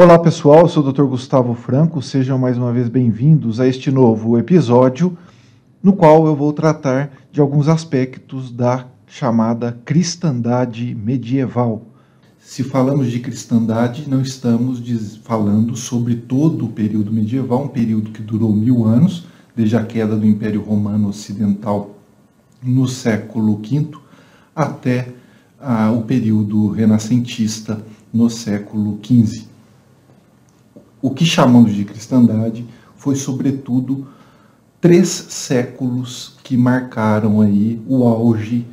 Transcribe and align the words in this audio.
Olá 0.00 0.16
pessoal, 0.16 0.60
eu 0.60 0.68
sou 0.68 0.86
o 0.86 0.92
Dr. 0.92 1.02
Gustavo 1.06 1.54
Franco, 1.54 2.00
sejam 2.00 2.38
mais 2.38 2.56
uma 2.56 2.72
vez 2.72 2.88
bem-vindos 2.88 3.58
a 3.58 3.66
este 3.66 3.90
novo 3.90 4.38
episódio, 4.38 5.18
no 5.82 5.92
qual 5.92 6.24
eu 6.24 6.36
vou 6.36 6.52
tratar 6.52 7.10
de 7.32 7.40
alguns 7.40 7.66
aspectos 7.66 8.52
da 8.52 8.86
chamada 9.08 9.76
cristandade 9.84 10.94
medieval. 10.94 11.82
Se 12.38 12.62
falamos 12.62 13.10
de 13.10 13.18
cristandade, 13.18 14.08
não 14.08 14.22
estamos 14.22 14.80
falando 15.24 15.74
sobre 15.74 16.14
todo 16.14 16.66
o 16.66 16.72
período 16.72 17.10
medieval, 17.10 17.64
um 17.64 17.68
período 17.68 18.12
que 18.12 18.22
durou 18.22 18.52
mil 18.52 18.84
anos, 18.84 19.26
desde 19.56 19.76
a 19.76 19.84
queda 19.84 20.14
do 20.14 20.24
Império 20.24 20.62
Romano 20.62 21.08
Ocidental 21.08 21.96
no 22.62 22.86
século 22.86 23.60
V 23.60 23.88
até 24.54 25.08
ah, 25.60 25.90
o 25.90 26.02
período 26.02 26.68
renascentista 26.68 27.84
no 28.14 28.30
século 28.30 29.00
XV. 29.04 29.47
O 31.00 31.10
que 31.10 31.24
chamamos 31.24 31.74
de 31.74 31.84
cristandade 31.84 32.66
foi, 32.96 33.14
sobretudo, 33.14 34.08
três 34.80 35.08
séculos 35.08 36.36
que 36.42 36.56
marcaram 36.56 37.40
aí 37.40 37.80
o 37.86 38.04
auge 38.04 38.66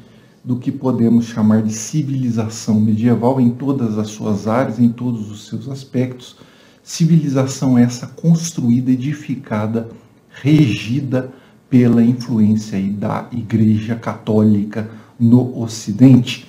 do 0.44 0.58
que 0.58 0.72
podemos 0.72 1.26
chamar 1.26 1.62
de 1.62 1.74
civilização 1.74 2.80
medieval 2.80 3.40
em 3.40 3.50
todas 3.50 3.98
as 3.98 4.10
suas 4.10 4.48
áreas, 4.48 4.80
em 4.80 4.90
todos 4.90 5.32
os 5.32 5.48
seus 5.48 5.68
aspectos. 5.68 6.38
Civilização 6.84 7.78
essa 7.78 8.08
construída, 8.08 8.92
edificada, 8.92 9.90
regida 10.30 11.32
pela 11.70 12.04
influência 12.04 12.80
da 12.92 13.28
Igreja 13.32 13.96
Católica 13.96 14.90
no 15.20 15.60
Ocidente. 15.60 16.48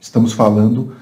Estamos 0.00 0.32
falando 0.32 0.92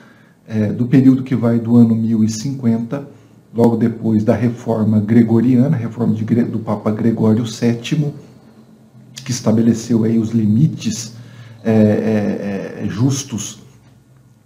é, 0.46 0.72
do 0.72 0.86
período 0.86 1.22
que 1.22 1.34
vai 1.36 1.58
do 1.58 1.76
ano 1.76 1.94
1050, 1.94 3.15
logo 3.56 3.76
depois 3.76 4.22
da 4.22 4.34
reforma 4.34 5.00
gregoriana, 5.00 5.74
reforma 5.76 6.14
de, 6.14 6.24
do 6.44 6.58
Papa 6.58 6.90
Gregório 6.90 7.44
VII, 7.44 8.12
que 9.24 9.30
estabeleceu 9.30 10.04
aí 10.04 10.18
os 10.18 10.28
limites 10.30 11.14
é, 11.64 11.72
é, 11.72 12.82
é, 12.82 12.88
justos 12.88 13.60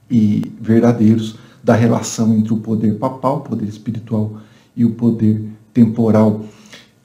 e 0.09 0.53
verdadeiros 0.61 1.35
da 1.63 1.75
relação 1.75 2.33
entre 2.35 2.55
o 2.55 2.59
poder 2.59 2.97
papal, 2.99 3.39
o 3.39 3.41
poder 3.41 3.69
espiritual 3.69 4.37
e 4.77 4.85
o 4.85 4.93
poder 4.93 5.43
temporal, 5.75 6.45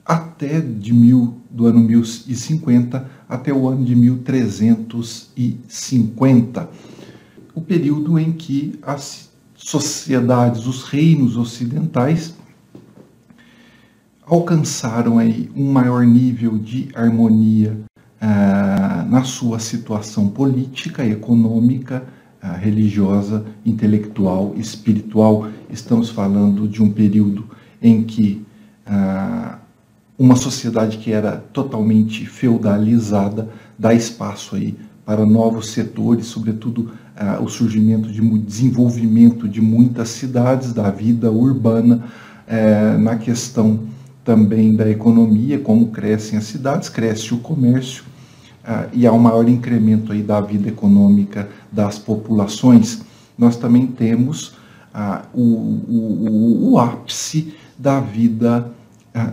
até 0.04 0.60
de 0.60 0.94
mil, 0.94 1.34
do 1.50 1.66
ano 1.66 1.80
1050 1.80 3.10
até 3.28 3.52
o 3.52 3.66
ano 3.68 3.84
de 3.84 3.96
1350 3.96 6.70
o 7.56 7.62
período 7.62 8.18
em 8.18 8.32
que 8.32 8.78
as 8.82 9.25
sociedades, 9.66 10.64
os 10.64 10.84
reinos 10.84 11.36
ocidentais, 11.36 12.36
alcançaram 14.24 15.18
aí 15.18 15.50
um 15.56 15.72
maior 15.72 16.06
nível 16.06 16.56
de 16.56 16.88
harmonia 16.94 17.76
ah, 18.20 19.04
na 19.10 19.24
sua 19.24 19.58
situação 19.58 20.28
política, 20.28 21.04
econômica, 21.04 22.04
ah, 22.40 22.52
religiosa, 22.52 23.44
intelectual, 23.64 24.54
espiritual. 24.56 25.48
Estamos 25.68 26.10
falando 26.10 26.68
de 26.68 26.80
um 26.80 26.92
período 26.92 27.50
em 27.82 28.04
que 28.04 28.46
ah, 28.86 29.58
uma 30.16 30.36
sociedade 30.36 30.98
que 30.98 31.10
era 31.10 31.38
totalmente 31.52 32.24
feudalizada 32.24 33.50
dá 33.76 33.92
espaço 33.92 34.54
aí 34.54 34.76
para 35.06 35.24
novos 35.24 35.70
setores, 35.70 36.26
sobretudo 36.26 36.90
uh, 37.16 37.40
o 37.40 37.48
surgimento 37.48 38.10
de 38.10 38.20
desenvolvimento 38.40 39.48
de 39.48 39.60
muitas 39.60 40.08
cidades, 40.08 40.72
da 40.72 40.90
vida 40.90 41.30
urbana, 41.30 42.02
uh, 42.48 42.98
na 42.98 43.14
questão 43.14 43.78
também 44.24 44.74
da 44.74 44.90
economia, 44.90 45.60
como 45.60 45.92
crescem 45.92 46.36
as 46.36 46.46
cidades, 46.46 46.88
cresce 46.88 47.32
o 47.32 47.38
comércio 47.38 48.02
uh, 48.64 48.88
e 48.92 49.06
há 49.06 49.12
um 49.12 49.18
maior 49.20 49.48
incremento 49.48 50.10
aí 50.10 50.24
da 50.24 50.40
vida 50.40 50.68
econômica 50.68 51.48
das 51.70 52.00
populações. 52.00 53.02
Nós 53.38 53.56
também 53.56 53.86
temos 53.86 54.56
o, 55.34 55.42
o, 55.42 56.70
o, 56.70 56.78
ápice 56.78 57.52
da 57.78 58.00
vida 58.00 58.72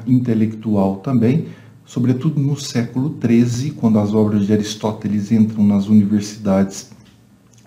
intelectual 0.05 0.97
também, 0.97 1.47
sobretudo 1.85 2.39
no 2.39 2.59
século 2.59 3.17
XIII, 3.21 3.71
quando 3.71 3.99
as 3.99 4.13
obras 4.13 4.45
de 4.45 4.53
Aristóteles 4.53 5.31
entram 5.31 5.63
nas 5.63 5.87
universidades 5.87 6.91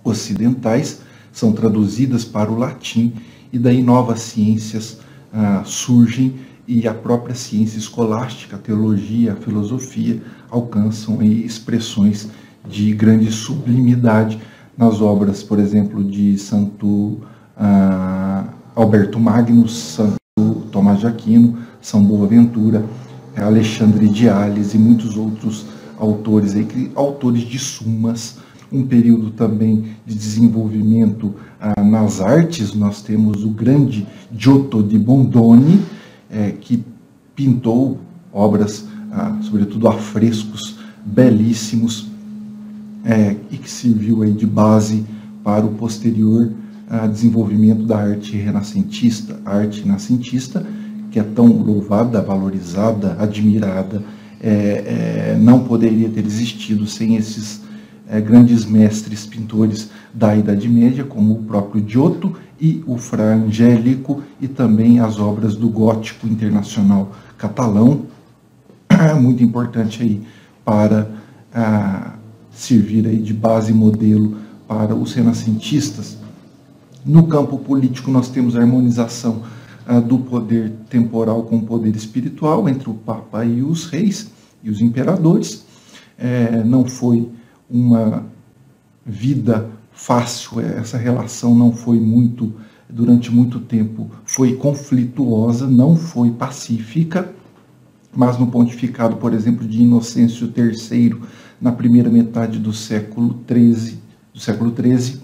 ocidentais, 0.03 1.01
são 1.33 1.53
traduzidas 1.53 2.25
para 2.25 2.51
o 2.51 2.59
latim, 2.59 3.13
e 3.53 3.59
daí 3.59 3.83
novas 3.83 4.21
ciências 4.21 4.99
ah, 5.33 5.63
surgem 5.65 6.35
e 6.67 6.89
a 6.89 6.95
própria 6.95 7.35
ciência 7.35 7.79
escolástica, 7.79 8.57
a 8.57 8.59
teologia, 8.59 9.35
a 9.35 9.37
filosofia 9.37 10.21
alcançam 10.51 11.23
expressões 11.23 12.29
de 12.69 12.93
grande 12.93 13.31
sublimidade 13.31 14.41
nas 14.77 15.01
obras, 15.01 15.43
por 15.43 15.59
exemplo, 15.59 16.03
de 16.03 16.37
Santo 16.39 17.21
ah, 17.57 18.45
Alberto 18.75 19.19
Magnus, 19.19 19.77
Santo 19.77 20.17
Tomás 20.71 21.01
de 21.01 21.07
Aquino, 21.07 21.59
São 21.81 22.03
Boaventura, 22.03 22.85
Alexandre 23.43 24.09
de 24.09 24.29
Ales 24.29 24.75
e 24.75 24.79
muitos 24.79 25.17
outros 25.17 25.67
autores, 25.99 26.55
aí, 26.55 26.91
autores 26.95 27.43
de 27.43 27.59
sumas, 27.59 28.39
um 28.71 28.85
período 28.85 29.31
também 29.31 29.85
de 30.05 30.15
desenvolvimento 30.15 31.35
ah, 31.61 31.83
nas 31.83 32.21
artes. 32.21 32.75
Nós 32.75 33.03
temos 33.03 33.45
o 33.45 33.51
grande 33.51 34.07
Giotto 34.37 34.83
di 34.83 34.99
Bondone, 34.99 35.81
eh, 36.31 36.53
que 36.61 36.85
pintou 37.35 37.99
obras, 38.33 38.87
ah, 39.13 39.39
sobretudo 39.43 39.89
afrescos, 39.89 40.79
belíssimos, 41.05 42.09
eh, 43.05 43.37
e 43.51 43.57
que 43.57 43.71
serviu 43.71 44.23
aí 44.23 44.33
de 44.33 44.47
base 44.47 45.05
para 45.45 45.65
o 45.65 45.75
posterior 45.75 46.51
ah, 46.89 47.07
desenvolvimento 47.07 47.85
da 47.85 47.99
arte 47.99 48.37
renascentista. 48.37 49.41
Arte 49.45 49.83
renascentista 49.83 50.67
que 51.17 51.21
é 51.21 51.23
tão 51.23 51.47
louvada, 51.47 52.21
valorizada, 52.21 53.17
admirada, 53.19 54.03
é, 54.39 55.31
é, 55.33 55.39
não 55.41 55.61
poderia 55.61 56.11
ter 56.11 56.27
existido 56.27 56.87
sem 56.87 57.17
esses 57.17 57.63
é, 58.07 58.21
grandes 58.21 58.67
mestres 58.67 59.25
pintores 59.25 59.89
da 60.13 60.37
Idade 60.37 60.69
Média, 60.69 61.05
como 61.05 61.33
o 61.33 61.43
próprio 61.45 61.83
Giotto 61.89 62.37
e 62.61 62.85
o 62.87 62.99
Fra 62.99 63.35
Angélico, 63.35 64.23
e 64.39 64.47
também 64.47 65.01
as 65.01 65.19
obras 65.19 65.57
do 65.57 65.71
gótico 65.71 66.27
internacional 66.27 67.13
catalão, 67.39 68.03
muito 69.19 69.43
importante 69.43 70.03
aí 70.03 70.23
para 70.67 71.11
ah, 71.51 72.13
servir 72.53 73.07
aí 73.07 73.17
de 73.17 73.33
base 73.33 73.71
e 73.71 73.75
modelo 73.75 74.37
para 74.69 74.95
os 74.95 75.15
renascentistas. 75.15 76.19
No 77.07 77.27
campo 77.27 77.57
político, 77.57 78.11
nós 78.11 78.29
temos 78.29 78.55
a 78.55 78.61
harmonização 78.61 79.56
do 80.01 80.19
poder 80.19 80.73
temporal 80.91 81.45
com 81.45 81.59
o 81.59 81.63
poder 81.63 81.95
espiritual 81.95 82.69
entre 82.69 82.91
o 82.91 82.95
Papa 82.95 83.45
e 83.45 83.63
os 83.63 83.87
reis 83.87 84.31
e 84.63 84.71
os 84.71 84.81
imperadores. 84.81 85.65
É, 86.19 86.65
não 86.65 86.85
foi 86.85 87.29
uma 87.71 88.27
vida 89.05 89.71
fácil, 89.93 90.61
essa 90.61 90.99
relação 90.99 91.55
não 91.55 91.73
foi 91.73 92.01
muito, 92.01 92.53
durante 92.89 93.33
muito 93.33 93.61
tempo, 93.61 94.11
foi 94.25 94.55
conflituosa, 94.57 95.67
não 95.67 95.97
foi 95.97 96.31
pacífica, 96.31 97.33
mas 98.15 98.39
no 98.39 98.47
pontificado, 98.49 99.17
por 99.17 99.33
exemplo, 99.33 99.67
de 99.67 99.83
Inocêncio 99.83 100.53
III, 100.57 101.17
na 101.61 101.73
primeira 101.73 102.11
metade 102.11 102.59
do 102.59 102.73
século 102.73 103.41
XIII, 103.49 103.99
do 104.35 104.41
século 104.41 104.75
XIII, 104.75 105.21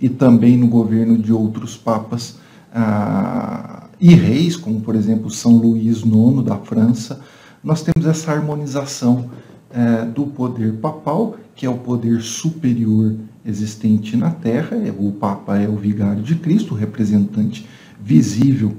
e 0.00 0.08
também 0.08 0.56
no 0.56 0.66
governo 0.66 1.16
de 1.16 1.32
outros 1.32 1.76
papas, 1.76 2.38
ah, 2.74 3.84
e 4.00 4.14
reis, 4.14 4.56
como 4.56 4.80
por 4.80 4.96
exemplo 4.96 5.30
São 5.30 5.56
Luís 5.56 6.02
IX 6.02 6.44
da 6.44 6.56
França, 6.56 7.20
nós 7.62 7.82
temos 7.82 8.06
essa 8.06 8.32
harmonização 8.32 9.30
eh, 9.70 10.04
do 10.04 10.26
poder 10.26 10.74
papal, 10.74 11.36
que 11.54 11.64
é 11.64 11.70
o 11.70 11.78
poder 11.78 12.20
superior 12.20 13.14
existente 13.44 14.16
na 14.16 14.30
Terra. 14.30 14.76
É, 14.76 14.92
o 14.96 15.12
Papa 15.12 15.58
é 15.58 15.68
o 15.68 15.76
vigário 15.76 16.22
de 16.22 16.34
Cristo, 16.34 16.74
o 16.74 16.76
representante 16.76 17.66
visível 18.00 18.76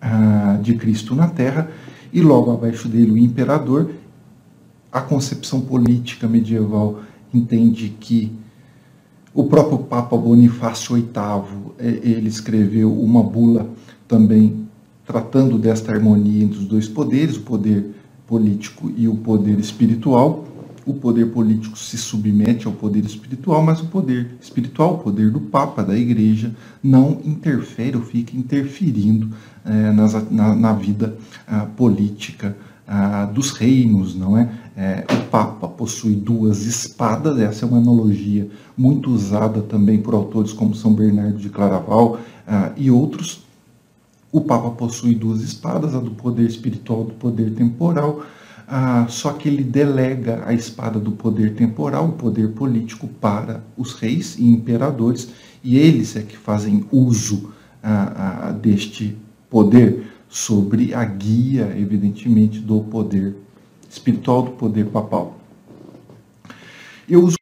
ah, 0.00 0.58
de 0.62 0.74
Cristo 0.74 1.14
na 1.14 1.28
Terra, 1.28 1.70
e 2.12 2.20
logo 2.20 2.50
abaixo 2.52 2.88
dele 2.88 3.12
o 3.12 3.18
imperador. 3.18 3.90
A 4.90 5.00
concepção 5.00 5.60
política 5.60 6.26
medieval 6.26 7.00
entende 7.34 7.94
que 8.00 8.32
o 9.38 9.44
próprio 9.44 9.78
Papa 9.78 10.16
Bonifácio 10.16 10.96
VIII, 10.96 11.06
é, 11.78 11.86
ele 12.02 12.28
escreveu 12.28 12.92
uma 12.92 13.22
bula 13.22 13.70
também 14.08 14.66
tratando 15.06 15.56
desta 15.56 15.92
harmonia 15.92 16.42
entre 16.42 16.58
os 16.58 16.64
dois 16.64 16.88
poderes, 16.88 17.36
o 17.36 17.42
poder 17.42 17.94
político 18.26 18.92
e 18.96 19.06
o 19.06 19.14
poder 19.14 19.60
espiritual. 19.60 20.44
o 20.84 20.94
poder 20.94 21.26
político 21.26 21.78
se 21.78 21.96
submete 21.96 22.66
ao 22.66 22.72
poder 22.72 23.04
espiritual, 23.04 23.62
mas 23.62 23.80
o 23.80 23.86
poder 23.86 24.30
espiritual, 24.40 24.94
o 24.94 24.98
poder 24.98 25.30
do 25.30 25.38
Papa, 25.38 25.84
da 25.84 25.96
Igreja, 25.96 26.52
não 26.82 27.20
interfere 27.24 27.96
ou 27.96 28.02
fica 28.02 28.36
interferindo 28.36 29.28
é, 29.64 29.92
nas, 29.92 30.14
na, 30.32 30.56
na, 30.56 30.72
vida 30.72 31.16
a, 31.46 31.60
política 31.66 32.56
a, 32.88 33.26
dos 33.26 33.50
reinos, 33.50 34.16
não 34.16 34.36
é? 34.36 34.50
É? 34.78 35.04
O 35.12 35.28
Papa 35.28 35.66
possui 35.66 36.14
duas 36.14 36.64
espadas, 36.64 37.36
essa 37.40 37.66
é 37.66 37.68
uma 37.68 37.78
analogia 37.78 38.48
muito 38.76 39.10
usada 39.10 39.60
também 39.60 40.00
por 40.00 40.14
autores 40.14 40.52
como 40.52 40.72
São 40.72 40.94
Bernardo 40.94 41.36
de 41.36 41.48
Claraval 41.48 42.20
e 42.76 42.88
outros. 42.88 43.44
O 44.30 44.40
Papa 44.40 44.70
possui 44.70 45.16
duas 45.16 45.40
espadas, 45.40 45.96
a 45.96 45.98
do 45.98 46.12
poder 46.12 46.46
espiritual 46.46 47.02
e 47.02 47.06
do 47.06 47.14
poder 47.14 47.50
temporal, 47.54 48.22
ah, 48.68 49.06
só 49.08 49.32
que 49.32 49.48
ele 49.48 49.64
delega 49.64 50.42
a 50.46 50.52
espada 50.52 51.00
do 51.00 51.10
poder 51.12 51.54
temporal, 51.54 52.06
o 52.06 52.12
poder 52.12 52.52
político, 52.52 53.08
para 53.08 53.64
os 53.76 53.94
reis 53.94 54.36
e 54.38 54.44
imperadores, 54.44 55.30
e 55.64 55.76
eles 55.76 56.14
é 56.14 56.22
que 56.22 56.36
fazem 56.36 56.84
uso 56.92 57.50
ah, 57.82 58.48
ah, 58.48 58.52
deste 58.52 59.16
poder 59.48 60.06
sobre 60.28 60.92
a 60.94 61.02
guia, 61.02 61.74
evidentemente, 61.76 62.60
do 62.60 62.82
poder 62.82 63.34
espiritual, 63.88 64.42
do 64.42 64.50
poder 64.52 64.86
papal. 64.86 65.38
Eu 67.08 67.24
uso 67.24 67.36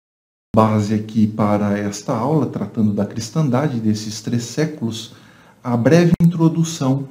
base 0.55 0.95
aqui 0.95 1.27
para 1.27 1.79
esta 1.79 2.17
aula, 2.17 2.47
tratando 2.47 2.93
da 2.93 3.05
cristandade 3.05 3.79
desses 3.79 4.23
três 4.23 4.45
séculos, 4.45 5.15
a 5.63 5.77
breve 5.77 6.13
introdução 6.23 7.09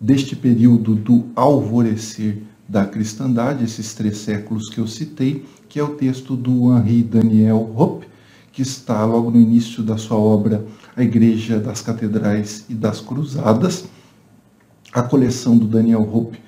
deste 0.00 0.34
período 0.34 0.94
do 0.94 1.26
alvorecer 1.36 2.42
da 2.68 2.84
cristandade, 2.86 3.62
esses 3.64 3.94
três 3.94 4.18
séculos 4.18 4.68
que 4.70 4.78
eu 4.78 4.86
citei, 4.86 5.44
que 5.68 5.78
é 5.78 5.84
o 5.84 5.94
texto 5.94 6.34
do 6.34 6.76
Henri 6.76 7.02
Daniel 7.02 7.72
Hope, 7.76 8.06
que 8.52 8.62
está 8.62 9.04
logo 9.04 9.30
no 9.30 9.40
início 9.40 9.82
da 9.82 9.96
sua 9.96 10.16
obra 10.16 10.64
A 10.96 11.02
Igreja 11.02 11.58
das 11.58 11.80
Catedrais 11.80 12.64
e 12.68 12.74
das 12.74 13.00
Cruzadas. 13.00 13.84
A 14.92 15.02
coleção 15.02 15.58
do 15.58 15.66
Daniel 15.66 16.02
Hope, 16.02 16.40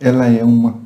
ela 0.00 0.26
é 0.26 0.44
uma, 0.44 0.78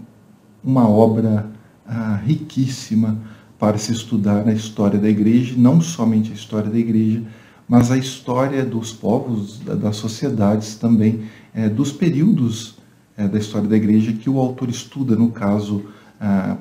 uma 0.66 0.88
obra 0.88 1.46
ah, 1.86 2.20
riquíssima 2.26 3.16
para 3.58 3.78
se 3.78 3.92
estudar 3.92 4.46
a 4.46 4.52
história 4.52 4.98
da 4.98 5.08
igreja, 5.08 5.54
não 5.56 5.80
somente 5.80 6.32
a 6.32 6.34
história 6.34 6.68
da 6.68 6.78
igreja, 6.78 7.22
mas 7.68 7.90
a 7.90 7.96
história 7.96 8.64
dos 8.64 8.92
povos, 8.92 9.60
das 9.60 9.96
sociedades 9.96 10.74
também, 10.74 11.22
é, 11.54 11.68
dos 11.68 11.90
períodos 11.92 12.76
é, 13.16 13.26
da 13.26 13.38
história 13.38 13.68
da 13.68 13.76
igreja 13.76 14.12
que 14.12 14.28
o 14.28 14.38
autor 14.38 14.68
estuda, 14.68 15.16
no 15.16 15.30
caso 15.30 15.84
ah, 16.20 16.56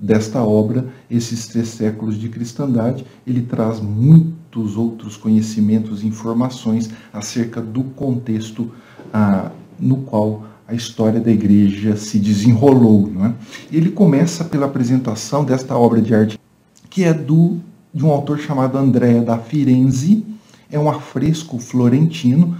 desta 0.00 0.42
obra, 0.42 0.88
esses 1.10 1.48
três 1.48 1.68
séculos 1.68 2.16
de 2.16 2.28
cristandade. 2.28 3.04
Ele 3.26 3.42
traz 3.42 3.80
muitos 3.80 4.76
outros 4.76 5.16
conhecimentos 5.16 6.04
informações 6.04 6.88
acerca 7.12 7.60
do 7.60 7.82
contexto 7.82 8.70
ah, 9.12 9.50
no 9.78 9.98
qual 9.98 10.44
a 10.68 10.74
história 10.74 11.18
da 11.18 11.30
igreja 11.30 11.96
se 11.96 12.18
desenrolou. 12.18 13.10
Não 13.10 13.24
é? 13.24 13.34
Ele 13.72 13.90
começa 13.90 14.44
pela 14.44 14.66
apresentação 14.66 15.42
desta 15.42 15.74
obra 15.74 16.02
de 16.02 16.14
arte, 16.14 16.38
que 16.90 17.04
é 17.04 17.14
do, 17.14 17.56
de 17.92 18.04
um 18.04 18.10
autor 18.10 18.38
chamado 18.38 18.76
Andrea 18.76 19.22
da 19.22 19.38
Firenze, 19.38 20.26
é 20.70 20.78
um 20.78 20.90
afresco 20.90 21.58
florentino, 21.58 22.54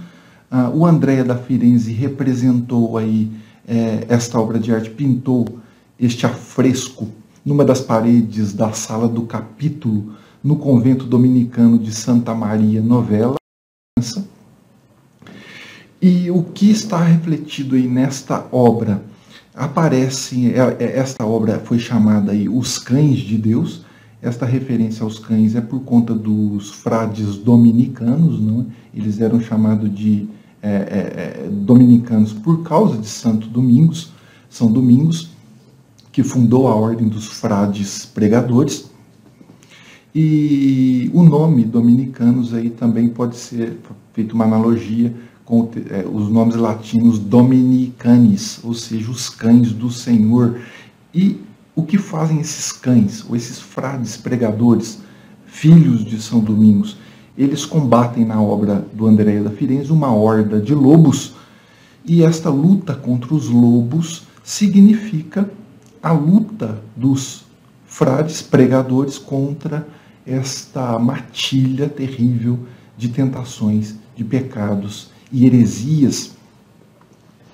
ah, 0.49 0.71
o 0.73 0.83
Andrea 0.83 1.23
da 1.23 1.37
Firenze 1.37 1.93
representou 1.93 2.97
aí 2.97 3.31
é, 3.67 4.05
esta 4.09 4.39
obra 4.39 4.57
de 4.57 4.73
arte, 4.73 4.89
pintou 4.89 5.59
este 5.99 6.25
afresco 6.25 7.07
numa 7.45 7.63
das 7.63 7.81
paredes 7.81 8.53
da 8.53 8.71
sala 8.71 9.07
do 9.07 9.23
capítulo 9.23 10.13
no 10.43 10.55
convento 10.55 11.05
dominicano 11.05 11.77
de 11.77 11.93
Santa 11.93 12.33
Maria 12.33 12.81
Novella. 12.81 13.35
E 16.01 16.31
o 16.31 16.43
que 16.43 16.71
está 16.71 17.03
refletido 17.03 17.75
aí 17.75 17.87
nesta 17.87 18.47
obra? 18.51 19.03
Aparece, 19.53 20.53
é, 20.53 20.77
é, 20.79 20.97
esta 20.97 21.25
obra 21.25 21.59
foi 21.59 21.77
chamada 21.77 22.31
aí 22.31 22.47
Os 22.47 22.77
Cães 22.77 23.19
de 23.19 23.37
Deus, 23.37 23.83
esta 24.21 24.45
referência 24.45 25.03
aos 25.03 25.17
cães 25.17 25.55
é 25.55 25.61
por 25.61 25.81
conta 25.81 26.13
dos 26.13 26.71
frades 26.71 27.37
dominicanos, 27.37 28.39
não? 28.39 28.61
É? 28.61 28.65
eles 28.99 29.21
eram 29.21 29.39
chamados 29.39 29.93
de 29.93 30.27
é, 30.61 30.69
é, 30.69 31.49
dominicanos 31.49 32.33
por 32.33 32.63
causa 32.63 32.97
de 32.97 33.07
Santo 33.07 33.47
Domingos, 33.47 34.11
São 34.49 34.69
Domingos, 34.71 35.29
que 36.11 36.21
fundou 36.21 36.67
a 36.67 36.75
Ordem 36.75 37.07
dos 37.07 37.27
Frades 37.27 38.05
Pregadores. 38.05 38.89
E 40.13 41.09
o 41.13 41.23
nome 41.23 41.63
dominicanos 41.63 42.53
aí 42.53 42.69
também 42.69 43.07
pode 43.07 43.37
ser 43.37 43.77
feito 44.11 44.33
uma 44.33 44.43
analogia 44.43 45.13
com 45.49 45.67
é, 45.89 46.05
os 46.07 46.29
nomes 46.29 46.55
latinos 46.55 47.17
dominicanis, 47.17 48.59
ou 48.63 48.75
seja, 48.75 49.09
os 49.09 49.29
cães 49.29 49.71
do 49.71 49.89
Senhor. 49.89 50.59
E 51.11 51.41
o 51.75 51.81
que 51.81 51.97
fazem 51.97 52.39
esses 52.39 52.71
cães, 52.71 53.25
ou 53.27 53.35
esses 53.35 53.57
frades 53.57 54.15
pregadores, 54.15 54.99
filhos 55.47 56.05
de 56.05 56.21
São 56.21 56.39
Domingos? 56.39 56.97
Eles 57.35 57.65
combatem 57.65 58.23
na 58.23 58.39
obra 58.39 58.85
do 58.93 59.07
Andréa 59.07 59.41
da 59.41 59.49
Firenze 59.49 59.91
uma 59.91 60.13
horda 60.13 60.61
de 60.61 60.75
lobos, 60.75 61.33
e 62.05 62.23
esta 62.23 62.51
luta 62.51 62.93
contra 62.93 63.33
os 63.33 63.49
lobos 63.49 64.27
significa 64.43 65.49
a 66.01 66.11
luta 66.11 66.79
dos 66.95 67.43
frades 67.87 68.39
pregadores 68.39 69.17
contra 69.17 69.87
esta 70.27 70.99
matilha 70.99 71.89
terrível 71.89 72.59
de 72.95 73.09
tentações, 73.09 73.95
de 74.15 74.23
pecados 74.23 75.09
e 75.31 75.45
heresias. 75.45 76.31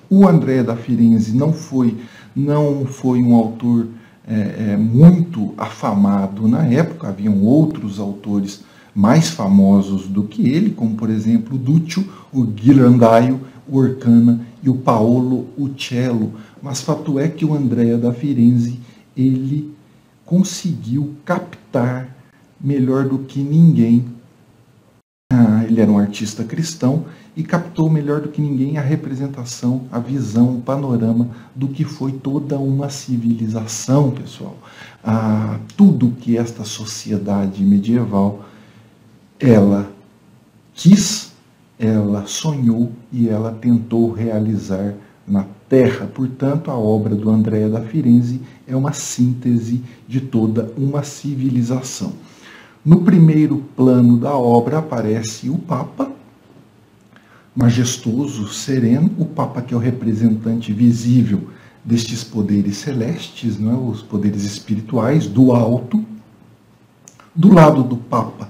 O 0.08 0.26
André 0.26 0.62
da 0.62 0.76
Firenze 0.76 1.36
não 1.36 1.52
foi, 1.52 1.96
não 2.34 2.86
foi 2.86 3.22
um 3.22 3.34
autor 3.34 3.88
é, 4.26 4.72
é, 4.72 4.76
muito 4.76 5.54
afamado 5.56 6.48
na 6.48 6.64
época, 6.66 7.08
haviam 7.08 7.42
outros 7.42 7.98
autores 7.98 8.64
mais 8.94 9.28
famosos 9.28 10.08
do 10.08 10.24
que 10.24 10.48
ele, 10.48 10.70
como 10.70 10.96
por 10.96 11.10
exemplo 11.10 11.56
o 11.56 11.58
Duccio, 11.58 12.06
o 12.32 12.42
Ghirlandaio, 12.42 13.40
o 13.68 13.78
Orcana 13.78 14.40
e 14.62 14.70
o 14.70 14.76
Paolo 14.76 15.46
Uccello. 15.56 16.32
Mas 16.62 16.80
fato 16.80 17.18
é 17.18 17.28
que 17.28 17.44
o 17.44 17.54
Andrea 17.54 17.98
da 17.98 18.12
Firenze 18.12 18.80
ele 19.16 19.74
conseguiu 20.24 21.14
captar 21.24 22.16
melhor 22.60 23.08
do 23.08 23.18
que 23.18 23.40
ninguém. 23.40 24.04
Ah, 25.32 25.64
ele 25.64 25.80
era 25.80 25.90
um 25.90 25.98
artista 25.98 26.42
cristão 26.42 27.04
e 27.36 27.42
captou 27.42 27.90
melhor 27.90 28.22
do 28.22 28.30
que 28.30 28.40
ninguém 28.40 28.78
a 28.78 28.80
representação, 28.80 29.82
a 29.92 29.98
visão, 29.98 30.56
o 30.56 30.62
panorama 30.62 31.28
do 31.54 31.68
que 31.68 31.84
foi 31.84 32.12
toda 32.12 32.58
uma 32.58 32.88
civilização, 32.88 34.10
pessoal. 34.10 34.56
Ah, 35.04 35.58
tudo 35.76 36.14
que 36.18 36.38
esta 36.38 36.64
sociedade 36.64 37.62
medieval 37.62 38.40
ela 39.38 39.90
quis, 40.72 41.32
ela 41.78 42.26
sonhou 42.26 42.90
e 43.12 43.28
ela 43.28 43.52
tentou 43.52 44.10
realizar 44.12 44.94
na 45.28 45.44
Terra. 45.68 46.06
Portanto, 46.06 46.70
a 46.70 46.74
obra 46.74 47.14
do 47.14 47.28
André 47.28 47.68
da 47.68 47.82
Firenze 47.82 48.40
é 48.66 48.74
uma 48.74 48.92
síntese 48.92 49.82
de 50.08 50.20
toda 50.20 50.72
uma 50.76 51.02
civilização. 51.02 52.12
No 52.82 53.02
primeiro 53.02 53.58
plano 53.76 54.16
da 54.16 54.34
obra 54.36 54.78
aparece 54.78 55.50
o 55.50 55.58
Papa, 55.58 56.10
majestoso, 57.56 58.46
sereno, 58.48 59.10
o 59.18 59.24
Papa 59.24 59.62
que 59.62 59.72
é 59.72 59.76
o 59.76 59.80
representante 59.80 60.74
visível 60.74 61.48
destes 61.82 62.22
poderes 62.22 62.76
celestes, 62.76 63.58
não 63.58 63.72
é? 63.72 63.90
os 63.90 64.02
poderes 64.02 64.44
espirituais 64.44 65.26
do 65.26 65.52
alto. 65.52 66.04
Do 67.34 67.52
lado 67.52 67.82
do 67.82 67.96
Papa, 67.96 68.48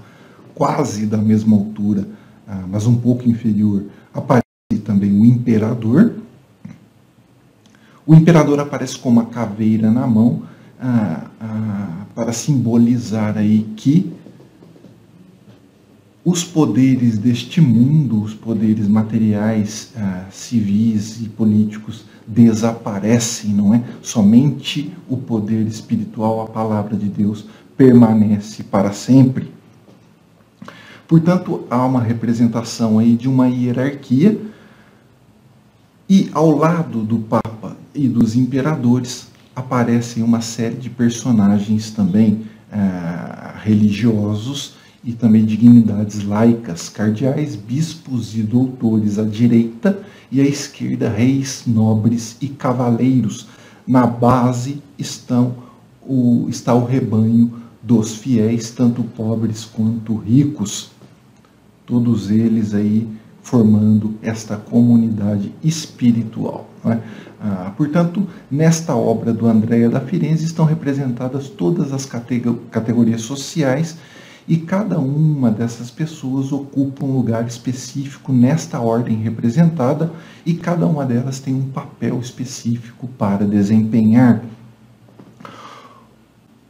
quase 0.54 1.06
da 1.06 1.18
mesma 1.18 1.56
altura, 1.56 2.08
ah, 2.48 2.64
mas 2.68 2.86
um 2.86 2.96
pouco 2.96 3.28
inferior, 3.28 3.84
aparece 4.12 4.44
também 4.84 5.12
o 5.12 5.25
imperador. 5.25 6.14
O 8.06 8.14
imperador 8.14 8.58
aparece 8.60 8.98
com 8.98 9.08
uma 9.08 9.26
caveira 9.26 9.90
na 9.90 10.06
mão 10.06 10.42
ah, 10.80 11.25
ah, 11.40 12.06
para 12.14 12.32
simbolizar 12.32 13.36
aí 13.36 13.66
que 13.76 14.15
os 16.26 16.42
poderes 16.42 17.18
deste 17.18 17.61
mundo, 17.61 18.21
os 18.21 18.35
poderes 18.35 18.88
materiais, 18.88 19.92
civis 20.28 21.21
e 21.21 21.28
políticos 21.28 22.04
desaparecem, 22.26 23.52
não 23.52 23.73
é? 23.73 23.85
Somente 24.02 24.92
o 25.09 25.16
poder 25.16 25.64
espiritual, 25.68 26.42
a 26.42 26.49
palavra 26.49 26.97
de 26.97 27.09
Deus, 27.09 27.47
permanece 27.76 28.64
para 28.64 28.90
sempre. 28.92 29.52
Portanto, 31.06 31.64
há 31.71 31.87
uma 31.87 32.02
representação 32.02 32.99
aí 32.99 33.14
de 33.14 33.28
uma 33.28 33.47
hierarquia 33.47 34.37
e 36.09 36.28
ao 36.33 36.50
lado 36.50 37.04
do 37.04 37.21
Papa 37.21 37.76
e 37.95 38.09
dos 38.09 38.35
imperadores 38.35 39.28
aparecem 39.54 40.25
uma 40.25 40.40
série 40.40 40.75
de 40.75 40.90
personagens 40.90 41.92
também 41.92 42.47
uh, 42.73 43.61
religiosos 43.62 44.75
e 45.06 45.12
também 45.12 45.44
dignidades 45.44 46.25
laicas, 46.25 46.88
cardeais, 46.88 47.54
bispos 47.54 48.36
e 48.36 48.42
doutores 48.42 49.20
à 49.20 49.25
direita 49.25 50.00
e 50.32 50.40
à 50.40 50.44
esquerda 50.44 51.08
reis, 51.08 51.62
nobres 51.64 52.36
e 52.40 52.48
cavaleiros. 52.48 53.46
Na 53.86 54.04
base 54.04 54.82
estão 54.98 55.54
o, 56.02 56.46
está 56.48 56.75
o 56.75 56.84
rebanho 56.84 57.54
dos 57.80 58.16
fiéis, 58.16 58.72
tanto 58.72 59.04
pobres 59.04 59.64
quanto 59.64 60.16
ricos, 60.16 60.90
todos 61.86 62.28
eles 62.28 62.75
aí 62.75 63.06
formando 63.40 64.16
esta 64.20 64.56
comunidade 64.56 65.54
espiritual. 65.62 66.68
É? 66.84 66.98
Ah, 67.40 67.72
portanto, 67.76 68.26
nesta 68.50 68.96
obra 68.96 69.32
do 69.32 69.46
Andréa 69.46 69.88
da 69.88 70.00
Firenze 70.00 70.44
estão 70.44 70.64
representadas 70.64 71.48
todas 71.48 71.92
as 71.92 72.04
categorias 72.04 73.22
sociais 73.22 73.96
e 74.48 74.56
cada 74.56 74.98
uma 74.98 75.50
dessas 75.50 75.90
pessoas 75.90 76.52
ocupa 76.52 77.04
um 77.04 77.12
lugar 77.12 77.46
específico 77.46 78.32
nesta 78.32 78.80
ordem 78.80 79.16
representada 79.16 80.12
e 80.44 80.54
cada 80.54 80.86
uma 80.86 81.04
delas 81.04 81.40
tem 81.40 81.54
um 81.54 81.68
papel 81.68 82.20
específico 82.20 83.08
para 83.18 83.44
desempenhar. 83.44 84.42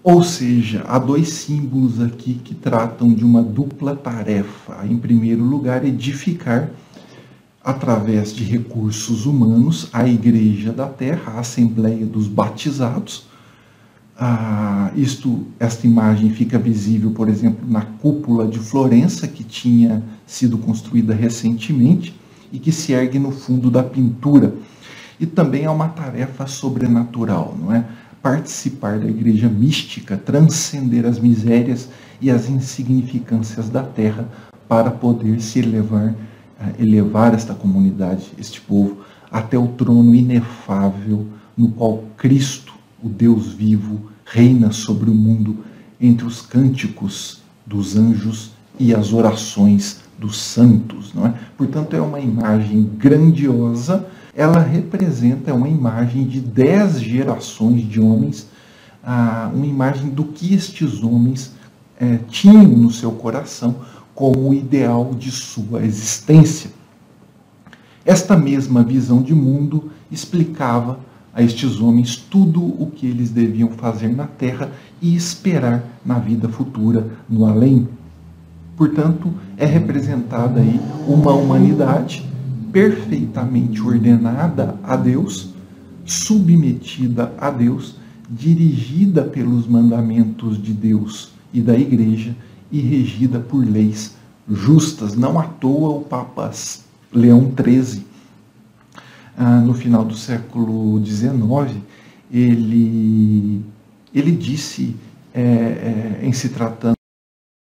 Ou 0.02 0.23
seja, 0.23 0.85
há 0.87 0.99
dois 0.99 1.28
símbolos 1.30 2.00
aqui 2.00 2.35
que 2.35 2.54
tratam 2.54 3.12
de 3.12 3.25
uma 3.25 3.42
dupla 3.42 3.95
tarefa. 3.95 4.87
Em 4.87 4.97
primeiro 4.97 5.42
lugar, 5.42 5.85
edificar 5.85 6.71
através 7.62 8.33
de 8.33 8.45
recursos 8.45 9.26
humanos 9.26 9.88
a 9.92 10.06
Igreja 10.06 10.73
da 10.73 10.87
Terra, 10.87 11.33
a 11.33 11.40
Assembleia 11.40 12.06
dos 12.06 12.28
Batizados 12.28 13.26
ah, 14.19 14.91
isto, 14.97 15.47
esta 15.61 15.87
imagem 15.87 16.31
fica 16.31 16.59
visível, 16.59 17.11
por 17.11 17.29
exemplo, 17.29 17.69
na 17.69 17.83
cúpula 17.83 18.49
de 18.49 18.59
Florença, 18.59 19.29
que 19.29 19.45
tinha 19.45 20.03
sido 20.27 20.57
construída 20.57 21.15
recentemente 21.15 22.19
e 22.51 22.59
que 22.59 22.73
se 22.73 22.93
ergue 22.93 23.19
no 23.19 23.31
fundo 23.31 23.71
da 23.71 23.83
pintura. 23.83 24.55
E 25.21 25.27
também 25.27 25.65
é 25.65 25.71
uma 25.71 25.89
tarefa 25.89 26.47
sobrenatural, 26.47 27.57
não 27.61 27.73
é? 27.73 27.85
Participar 28.23 28.99
da 28.99 29.07
igreja 29.07 29.49
mística, 29.49 30.17
transcender 30.17 31.05
as 31.05 31.19
misérias 31.19 31.89
e 32.21 32.31
as 32.31 32.49
insignificâncias 32.49 33.69
da 33.69 33.83
terra 33.83 34.29
para 34.67 34.91
poder 34.91 35.41
se 35.41 35.59
elevar, 35.59 36.15
ah, 36.59 36.71
elevar 36.79 37.35
esta 37.35 37.55
comunidade, 37.55 38.33
este 38.39 38.63
povo, 38.63 38.99
até 39.31 39.59
o 39.59 39.69
trono 39.69 40.15
inefável 40.15 41.27
no 41.57 41.69
qual 41.71 42.05
Cristo 42.17 42.75
o 43.07 43.09
Deus 43.09 43.53
vivo 43.53 44.11
reina 44.25 44.73
sobre 44.73 45.09
o 45.09 45.15
mundo 45.15 45.59
entre 46.01 46.27
os 46.27 46.43
cânticos 46.43 47.41
dos 47.65 47.97
anjos 47.97 48.51
e 48.79 48.93
as 48.93 49.13
orações 49.13 50.01
dos 50.19 50.37
santos, 50.37 51.15
não 51.15 51.27
é? 51.27 51.35
Portanto, 51.57 51.95
é 51.95 52.01
uma 52.01 52.19
imagem 52.19 52.83
grandiosa. 52.99 54.07
Ela 54.35 54.59
representa 54.59 55.55
uma 55.55 55.69
imagem 55.69 56.27
de 56.27 56.41
dez 56.41 57.01
gerações 57.01 57.89
de 57.89 58.01
homens, 58.01 58.49
uma 59.55 59.67
imagem 59.67 60.11
do 60.11 60.25
que 60.25 60.53
estes 60.53 61.03
homens 61.03 61.53
eh, 62.01 62.19
tinham 62.29 62.65
no 62.65 62.91
seu 62.91 63.13
coração 63.13 63.77
como 64.15 64.53
ideal 64.53 65.15
de 65.15 65.31
sua 65.31 65.85
existência. 65.85 66.71
Esta 68.05 68.37
mesma 68.37 68.83
visão 68.83 69.23
de 69.23 69.35
mundo 69.35 69.93
explicava 70.11 70.99
a 71.37 71.43
estes 71.43 71.78
homens 71.81 72.16
tudo 72.16 72.62
o 72.62 72.90
que 72.90 73.07
eles 73.07 73.28
deviam 73.28 73.69
fazer 73.69 74.09
na 74.09 74.25
terra 74.25 74.73
e 75.02 75.14
esperar 75.14 75.85
na 76.05 76.19
vida 76.19 76.49
futura, 76.49 77.07
no 77.28 77.45
além. 77.45 77.87
Portanto, 78.75 79.31
é 79.59 79.66
representada 79.66 80.61
aí 80.61 80.81
uma 81.07 81.35
humanidade 81.35 82.25
perfeitamente 82.73 83.83
ordenada 83.83 84.76
a 84.83 84.97
Deus, 84.97 85.50
submetida 86.07 87.31
a 87.38 87.50
Deus, 87.50 87.97
dirigida 88.31 89.23
pelos 89.23 89.69
mandamentos 89.69 90.61
de 90.61 90.73
Deus 90.73 91.33
e 91.52 91.61
da 91.61 91.76
Igreja 91.76 92.35
e 92.73 92.81
regida 92.81 93.40
por 93.40 93.62
leis 93.62 94.16
justas. 94.50 95.14
Não 95.14 95.38
à 95.38 95.43
toa 95.45 95.99
o 95.99 96.00
Papa 96.00 96.50
Leão 97.12 97.52
XIII 97.55 98.16
ah, 99.37 99.61
no 99.61 99.75
final 99.75 100.05
do 100.05 100.16
século 100.16 101.05
XIX, 101.05 101.76
ele, 102.31 103.62
ele 104.14 104.33
disse, 104.33 104.97
é, 105.35 105.43
é, 105.43 106.21
em 106.23 106.33
se 106.33 106.49
tratando 106.49 106.97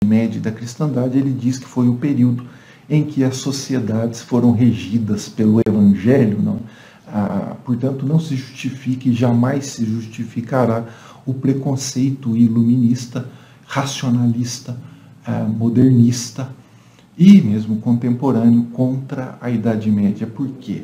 média 0.05 0.41
da 0.41 0.53
cristandade, 0.53 1.19
ele 1.19 1.33
diz 1.33 1.59
que 1.59 1.67
foi 1.67 1.89
o 1.89 1.95
período 1.95 2.47
em 2.89 3.03
que 3.03 3.25
as 3.25 3.37
sociedades 3.39 4.21
foram 4.21 4.53
regidas 4.53 5.29
pelo 5.29 5.61
Evangelho, 5.67 6.41
não? 6.43 6.61
Ah, 7.07 7.57
portanto, 7.65 8.05
não 8.05 8.19
se 8.19 8.37
justifique, 8.37 9.13
jamais 9.13 9.67
se 9.67 9.85
justificará 9.85 10.85
o 11.25 11.33
preconceito 11.33 12.37
iluminista, 12.37 13.29
racionalista, 13.67 14.77
ah, 15.25 15.45
modernista 15.45 16.51
e 17.17 17.41
mesmo 17.41 17.77
contemporâneo 17.77 18.65
contra 18.65 19.39
a 19.41 19.51
Idade 19.51 19.91
Média. 19.91 20.27
Por 20.27 20.49
quê? 20.61 20.83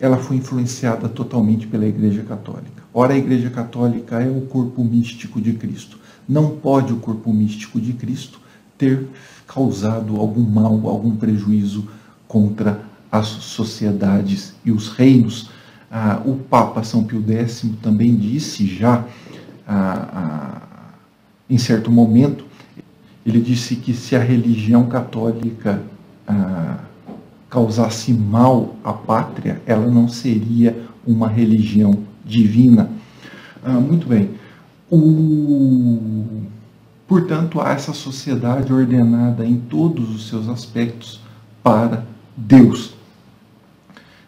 Ela 0.00 0.16
foi 0.16 0.36
influenciada 0.36 1.08
totalmente 1.08 1.66
pela 1.66 1.86
Igreja 1.86 2.22
Católica. 2.22 2.82
Ora, 2.92 3.14
a 3.14 3.18
Igreja 3.18 3.50
Católica 3.50 4.20
é 4.20 4.30
o 4.30 4.42
corpo 4.42 4.84
místico 4.84 5.40
de 5.40 5.52
Cristo. 5.54 5.98
Não 6.28 6.56
pode 6.56 6.92
o 6.92 6.96
corpo 6.96 7.32
místico 7.32 7.80
de 7.80 7.92
Cristo 7.92 8.40
ter 8.76 9.06
causado 9.46 10.16
algum 10.16 10.42
mal, 10.42 10.88
algum 10.88 11.16
prejuízo 11.16 11.88
contra 12.26 12.82
as 13.10 13.26
sociedades 13.26 14.54
e 14.64 14.70
os 14.70 14.88
reinos. 14.88 15.50
Ah, 15.90 16.20
o 16.24 16.36
Papa 16.36 16.84
São 16.84 17.02
Pio 17.02 17.24
X 17.26 17.64
também 17.82 18.14
disse 18.14 18.66
já, 18.66 19.04
ah, 19.66 20.08
ah, 20.12 20.62
em 21.48 21.58
certo 21.58 21.90
momento, 21.90 22.44
ele 23.24 23.40
disse 23.40 23.76
que 23.76 23.94
se 23.94 24.14
a 24.14 24.20
religião 24.20 24.86
católica 24.86 25.82
ah, 26.26 26.78
causasse 27.48 28.12
mal 28.12 28.76
à 28.84 28.92
pátria, 28.92 29.62
ela 29.66 29.86
não 29.86 30.08
seria 30.08 30.76
uma 31.06 31.28
religião 31.28 31.98
divina. 32.24 32.90
Ah, 33.64 33.80
muito 33.80 34.06
bem. 34.06 34.30
O... 34.90 36.26
Portanto, 37.06 37.60
há 37.60 37.70
essa 37.70 37.94
sociedade 37.94 38.72
ordenada 38.72 39.46
em 39.46 39.56
todos 39.56 40.14
os 40.14 40.28
seus 40.28 40.48
aspectos 40.48 41.20
para 41.62 42.04
Deus. 42.36 42.94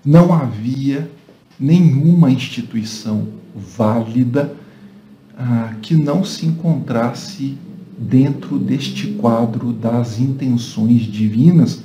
Não 0.03 0.33
havia 0.33 1.11
nenhuma 1.59 2.31
instituição 2.31 3.29
válida 3.55 4.55
ah, 5.37 5.75
que 5.83 5.95
não 5.95 6.25
se 6.25 6.47
encontrasse 6.47 7.59
dentro 7.99 8.59
deste 8.59 9.09
quadro 9.09 9.75
das 9.75 10.19
intenções 10.19 11.03
divinas 11.03 11.83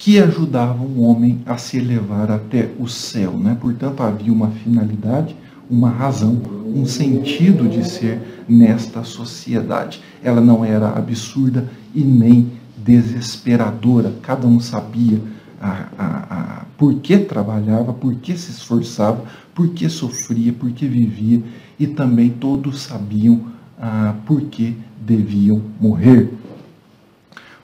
que 0.00 0.18
ajudavam 0.18 0.86
o 0.86 1.02
homem 1.02 1.42
a 1.44 1.58
se 1.58 1.76
elevar 1.76 2.30
até 2.30 2.70
o 2.78 2.88
céu. 2.88 3.32
Né? 3.32 3.54
Portanto, 3.60 4.02
havia 4.02 4.32
uma 4.32 4.50
finalidade, 4.50 5.36
uma 5.68 5.90
razão, 5.90 6.40
um 6.74 6.86
sentido 6.86 7.68
de 7.68 7.86
ser 7.86 8.18
nesta 8.48 9.04
sociedade. 9.04 10.02
Ela 10.24 10.40
não 10.40 10.64
era 10.64 10.88
absurda 10.88 11.68
e 11.94 12.00
nem 12.00 12.50
desesperadora. 12.78 14.14
Cada 14.22 14.46
um 14.46 14.58
sabia 14.58 15.20
a, 15.60 15.84
a, 15.98 16.06
a, 16.06 16.64
por 16.78 16.94
que 16.94 17.18
trabalhava, 17.18 17.92
por 17.92 18.14
que 18.14 18.38
se 18.38 18.52
esforçava, 18.52 19.22
por 19.54 19.68
que 19.68 19.86
sofria, 19.90 20.50
por 20.50 20.70
que 20.70 20.86
vivia 20.86 21.42
e 21.78 21.86
também 21.86 22.30
todos 22.30 22.80
sabiam 22.80 23.42
ah, 23.78 24.14
por 24.24 24.40
que 24.40 24.74
deviam 24.98 25.60
morrer. 25.78 26.39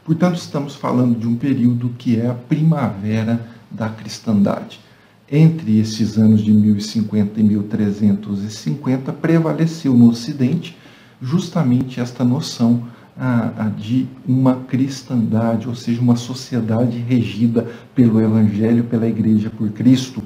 Portanto, 0.07 0.37
estamos 0.37 0.77
falando 0.77 1.19
de 1.19 1.27
um 1.27 1.35
período 1.35 1.89
que 1.99 2.17
é 2.17 2.29
a 2.29 2.35
primavera 2.35 3.45
da 3.69 3.89
cristandade. 3.89 4.79
Entre 5.29 5.81
esses 5.81 6.17
anos 6.17 6.45
de 6.45 6.53
1050 6.53 7.41
e 7.41 7.43
1350, 7.43 9.13
prevaleceu 9.13 9.95
no 9.95 10.09
Ocidente 10.09 10.77
justamente 11.21 11.99
esta 11.99 12.25
noção 12.25 12.85
de 13.77 14.07
uma 14.25 14.55
cristandade, 14.69 15.67
ou 15.67 15.75
seja, 15.75 16.01
uma 16.01 16.15
sociedade 16.15 16.99
regida 16.99 17.67
pelo 17.93 18.21
Evangelho, 18.21 18.85
pela 18.85 19.09
Igreja, 19.09 19.51
por 19.51 19.69
Cristo. 19.71 20.23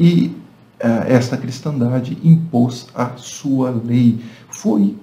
E 0.00 0.34
esta 0.80 1.36
cristandade 1.36 2.16
impôs 2.24 2.86
a 2.94 3.16
sua 3.16 3.70
lei. 3.70 4.18
Foi, 4.48 4.96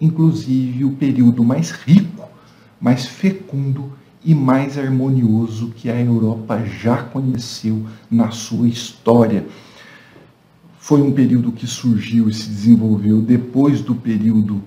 inclusive, 0.00 0.84
o 0.84 0.92
período 0.92 1.42
mais 1.42 1.72
rico 1.72 2.29
mais 2.80 3.06
fecundo 3.06 3.92
e 4.24 4.34
mais 4.34 4.78
harmonioso 4.78 5.72
que 5.76 5.90
a 5.90 6.00
Europa 6.00 6.62
já 6.64 7.02
conheceu 7.02 7.84
na 8.10 8.30
sua 8.30 8.68
história. 8.68 9.46
foi 10.78 11.02
um 11.02 11.12
período 11.12 11.52
que 11.52 11.66
surgiu 11.66 12.28
e 12.28 12.34
se 12.34 12.48
desenvolveu 12.48 13.20
depois 13.20 13.82
do 13.82 13.94
período 13.94 14.62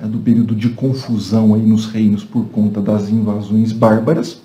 é, 0.00 0.06
do 0.06 0.18
período 0.18 0.54
de 0.54 0.70
confusão 0.70 1.54
aí 1.54 1.62
nos 1.62 1.86
reinos 1.86 2.24
por 2.24 2.44
conta 2.46 2.80
das 2.80 3.08
invasões 3.08 3.72
bárbaras, 3.72 4.40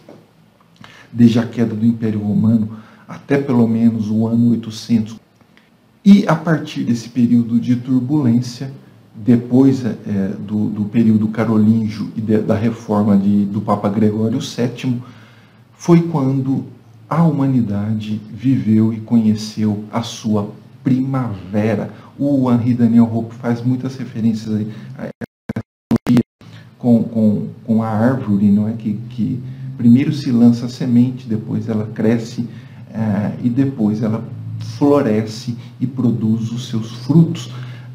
desde 1.11 1.39
a 1.39 1.45
queda 1.45 1.75
do 1.75 1.85
Império 1.85 2.19
Romano 2.19 2.77
até 3.07 3.37
pelo 3.37 3.67
menos 3.67 4.09
o 4.09 4.27
ano 4.27 4.51
800. 4.51 5.19
E 6.03 6.27
a 6.27 6.35
partir 6.35 6.83
desse 6.83 7.09
período 7.09 7.59
de 7.59 7.75
turbulência, 7.75 8.73
depois 9.15 9.85
é, 9.85 9.93
do, 10.39 10.69
do, 10.69 10.85
período 10.85 11.27
carolíngio 11.27 12.11
e 12.15 12.21
de, 12.21 12.39
da 12.39 12.55
reforma 12.55 13.17
de, 13.17 13.45
do 13.45 13.61
Papa 13.61 13.89
Gregório 13.89 14.39
VII, 14.39 15.01
foi 15.73 16.01
quando 16.01 16.65
a 17.09 17.23
humanidade 17.23 18.19
viveu 18.31 18.93
e 18.93 18.99
conheceu 18.99 19.83
a 19.91 20.01
sua 20.01 20.51
primavera. 20.83 21.93
O 22.17 22.51
Henri 22.51 22.73
Daniel 22.73 23.09
Hope 23.11 23.35
faz 23.35 23.63
muitas 23.63 23.95
referências 23.95 24.65
a 24.97 25.07
com, 26.83 27.01
com, 27.01 27.47
com 27.63 27.81
a 27.81 27.87
árvore, 27.87 28.51
não 28.51 28.67
é 28.67 28.73
que, 28.73 28.99
que 29.09 29.41
primeiro 29.77 30.11
se 30.11 30.29
lança 30.31 30.65
a 30.65 30.69
semente, 30.69 31.25
depois 31.25 31.69
ela 31.69 31.87
cresce 31.93 32.45
é, 32.93 33.31
e 33.41 33.49
depois 33.49 34.03
ela 34.03 34.21
floresce 34.77 35.57
e 35.79 35.87
produz 35.87 36.51
os 36.51 36.67
seus 36.67 36.91
frutos. 37.05 37.49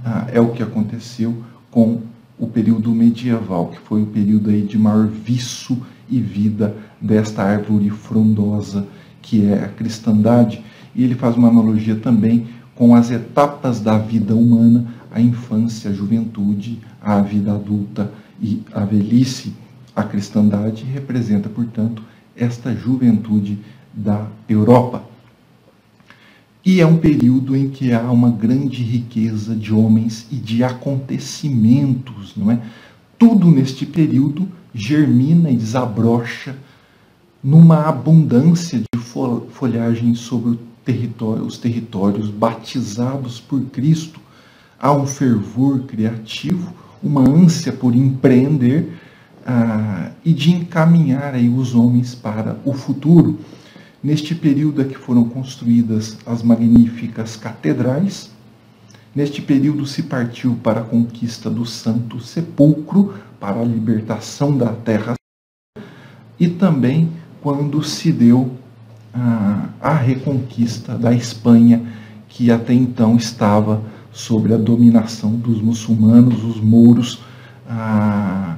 Ah, 0.05 0.27
é 0.33 0.41
o 0.41 0.53
que 0.53 0.63
aconteceu 0.63 1.43
com 1.71 2.01
o 2.39 2.47
período 2.47 2.91
medieval, 2.91 3.69
que 3.69 3.79
foi 3.81 4.03
o 4.03 4.07
período 4.07 4.51
aí 4.51 4.63
de 4.63 4.79
maior 4.79 5.07
viço 5.07 5.79
e 6.09 6.21
vida 6.21 6.77
desta 7.01 7.43
árvore 7.43 7.91
frondosa 7.91 8.87
que 9.21 9.45
é 9.45 9.65
a 9.65 9.69
cristandade. 9.69 10.65
E 10.95 11.05
ele 11.05 11.15
faz 11.15 11.37
uma 11.37 11.49
analogia 11.49 11.97
também 11.97 12.49
com 12.75 12.95
as 12.95 13.11
etapas 13.11 13.81
da 13.81 13.99
vida 13.99 14.35
humana, 14.35 14.87
a 15.13 15.21
infância, 15.21 15.91
a 15.91 15.95
juventude, 15.95 16.81
a 17.03 17.21
vida 17.21 17.53
adulta 17.53 18.11
e 18.41 18.63
a 18.73 18.85
velhice. 18.85 19.53
A 19.95 20.03
cristandade 20.03 20.85
representa, 20.85 21.49
portanto, 21.49 22.03
esta 22.37 22.75
juventude 22.75 23.59
da 23.93 24.27
Europa. 24.49 25.03
E 26.69 26.83
é 26.83 26.87
um 26.87 26.99
período 26.99 27.57
em 27.57 27.71
que 27.71 27.95
há 27.95 28.13
uma 28.13 28.29
grande 28.29 28.83
riqueza 28.83 29.57
de 29.57 29.73
homens 29.73 30.27
e 30.31 30.37
de 30.37 30.63
acontecimentos, 30.63 32.35
não 32.37 32.51
é? 32.51 32.61
Tudo 33.19 33.51
neste 33.51 33.87
período 33.87 34.47
germina 34.75 35.51
e 35.51 35.57
desabrocha 35.57 36.55
numa 37.43 37.89
abundância 37.89 38.81
de 38.81 39.01
folhagem 39.51 40.15
sobre 40.15 40.59
território, 40.85 41.43
os 41.43 41.57
territórios 41.57 42.29
batizados 42.29 43.41
por 43.41 43.63
Cristo. 43.71 44.21
Há 44.79 44.93
um 44.93 45.07
fervor 45.07 45.85
criativo, 45.85 46.75
uma 47.03 47.23
ânsia 47.23 47.73
por 47.73 47.97
empreender 47.97 48.93
ah, 49.47 50.11
e 50.23 50.35
de 50.35 50.51
encaminhar 50.51 51.33
aí 51.33 51.49
os 51.49 51.75
homens 51.75 52.15
para 52.15 52.59
o 52.63 52.75
futuro. 52.75 53.39
Neste 54.03 54.35
período 54.35 54.81
é 54.81 54.85
que 54.85 54.97
foram 54.97 55.25
construídas 55.25 56.19
as 56.25 56.43
magníficas 56.43 57.37
catedrais. 57.37 58.31
Neste 59.15 59.43
período 59.43 59.87
se 59.87 60.05
partiu 60.05 60.55
para 60.63 60.81
a 60.81 60.85
conquista 60.85 61.51
do 61.51 61.67
Santo 61.67 62.21
Sepulcro, 62.21 63.15
para 63.41 63.61
a 63.61 63.65
libertação 63.65 64.57
da 64.57 64.73
terra 64.73 65.15
e 66.39 66.49
também 66.49 67.11
quando 67.41 67.83
se 67.83 68.13
deu 68.13 68.53
a, 69.13 69.69
a 69.81 69.95
reconquista 69.95 70.97
da 70.97 71.13
Espanha, 71.13 71.83
que 72.29 72.51
até 72.51 72.73
então 72.73 73.17
estava 73.17 73.83
sob 74.13 74.53
a 74.53 74.57
dominação 74.57 75.33
dos 75.33 75.61
muçulmanos, 75.61 76.45
os 76.45 76.61
mouros. 76.61 77.21
Ah, 77.69 78.57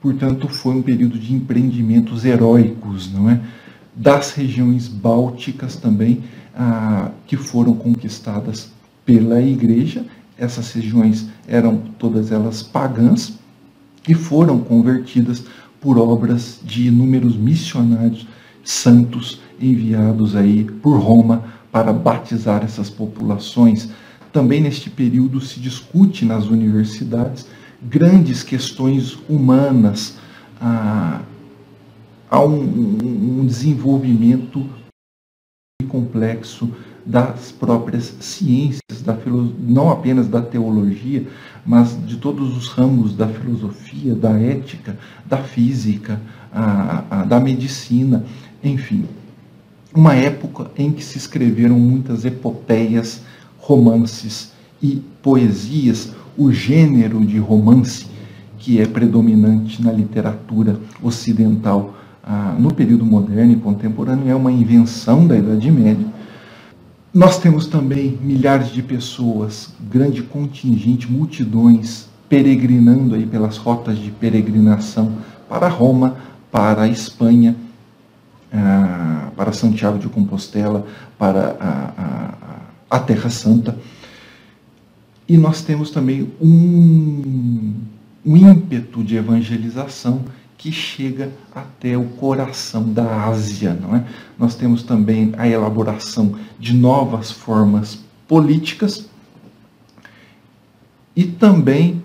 portanto, 0.00 0.48
foi 0.48 0.74
um 0.74 0.82
período 0.82 1.18
de 1.18 1.34
empreendimentos 1.34 2.24
heróicos, 2.24 3.12
não 3.12 3.28
é? 3.28 3.40
Das 3.94 4.32
regiões 4.32 4.88
bálticas 4.88 5.76
também, 5.76 6.24
ah, 6.54 7.10
que 7.26 7.36
foram 7.36 7.74
conquistadas 7.74 8.70
pela 9.04 9.40
Igreja. 9.40 10.04
Essas 10.38 10.72
regiões 10.72 11.26
eram 11.46 11.76
todas 11.98 12.32
elas 12.32 12.62
pagãs 12.62 13.38
e 14.08 14.14
foram 14.14 14.58
convertidas 14.58 15.44
por 15.80 15.98
obras 15.98 16.60
de 16.64 16.86
inúmeros 16.86 17.36
missionários 17.36 18.26
santos 18.64 19.40
enviados 19.60 20.36
aí 20.36 20.64
por 20.64 20.98
Roma 20.98 21.44
para 21.70 21.92
batizar 21.92 22.62
essas 22.64 22.88
populações. 22.88 23.90
Também 24.32 24.60
neste 24.60 24.88
período 24.88 25.40
se 25.40 25.60
discute 25.60 26.24
nas 26.24 26.46
universidades 26.46 27.46
grandes 27.82 28.42
questões 28.42 29.18
humanas, 29.28 30.16
há, 30.60 31.20
há 32.32 32.40
um, 32.42 33.40
um 33.40 33.46
desenvolvimento 33.46 34.66
complexo 35.86 36.70
das 37.04 37.52
próprias 37.52 38.14
ciências, 38.20 39.02
da 39.04 39.14
não 39.58 39.90
apenas 39.90 40.28
da 40.28 40.40
teologia, 40.40 41.26
mas 41.66 41.94
de 42.06 42.16
todos 42.16 42.56
os 42.56 42.68
ramos 42.68 43.14
da 43.14 43.28
filosofia, 43.28 44.14
da 44.14 44.30
ética, 44.30 44.98
da 45.26 45.36
física, 45.36 46.18
a, 46.50 47.04
a, 47.10 47.24
da 47.24 47.38
medicina, 47.38 48.24
enfim. 48.64 49.04
Uma 49.94 50.14
época 50.14 50.70
em 50.78 50.90
que 50.90 51.04
se 51.04 51.18
escreveram 51.18 51.78
muitas 51.78 52.24
epopeias, 52.24 53.20
romances 53.58 54.52
e 54.82 55.02
poesias, 55.20 56.14
o 56.38 56.50
gênero 56.50 57.26
de 57.26 57.38
romance 57.38 58.06
que 58.58 58.80
é 58.80 58.86
predominante 58.86 59.82
na 59.82 59.92
literatura 59.92 60.80
ocidental 61.02 61.94
ah, 62.22 62.54
no 62.58 62.72
período 62.72 63.04
moderno 63.04 63.52
e 63.52 63.56
contemporâneo 63.56 64.30
é 64.30 64.34
uma 64.34 64.52
invenção 64.52 65.26
da 65.26 65.36
Idade 65.36 65.70
Média 65.70 66.06
nós 67.14 67.38
temos 67.38 67.66
também 67.66 68.18
milhares 68.22 68.70
de 68.70 68.82
pessoas, 68.82 69.74
grande 69.78 70.22
contingente, 70.22 71.12
multidões 71.12 72.08
peregrinando 72.26 73.14
aí 73.14 73.26
pelas 73.26 73.58
rotas 73.58 73.98
de 73.98 74.10
peregrinação 74.10 75.18
para 75.46 75.68
Roma, 75.68 76.16
para 76.50 76.82
a 76.82 76.88
Espanha, 76.88 77.54
ah, 78.50 79.28
para 79.36 79.52
Santiago 79.52 79.98
de 79.98 80.08
Compostela, 80.08 80.86
para 81.18 81.54
a, 81.60 81.92
a, 82.90 82.96
a 82.96 82.98
Terra 82.98 83.28
Santa. 83.28 83.76
E 85.28 85.36
nós 85.36 85.60
temos 85.60 85.90
também 85.90 86.32
um, 86.40 87.74
um 88.24 88.36
ímpeto 88.38 89.04
de 89.04 89.16
evangelização 89.16 90.22
que 90.62 90.70
chega 90.70 91.32
até 91.52 91.98
o 91.98 92.04
coração 92.04 92.92
da 92.92 93.24
Ásia. 93.26 93.74
Não 93.74 93.96
é? 93.96 94.04
Nós 94.38 94.54
temos 94.54 94.84
também 94.84 95.32
a 95.36 95.48
elaboração 95.48 96.36
de 96.56 96.72
novas 96.72 97.32
formas 97.32 97.98
políticas 98.28 99.08
e 101.16 101.24
também 101.24 102.00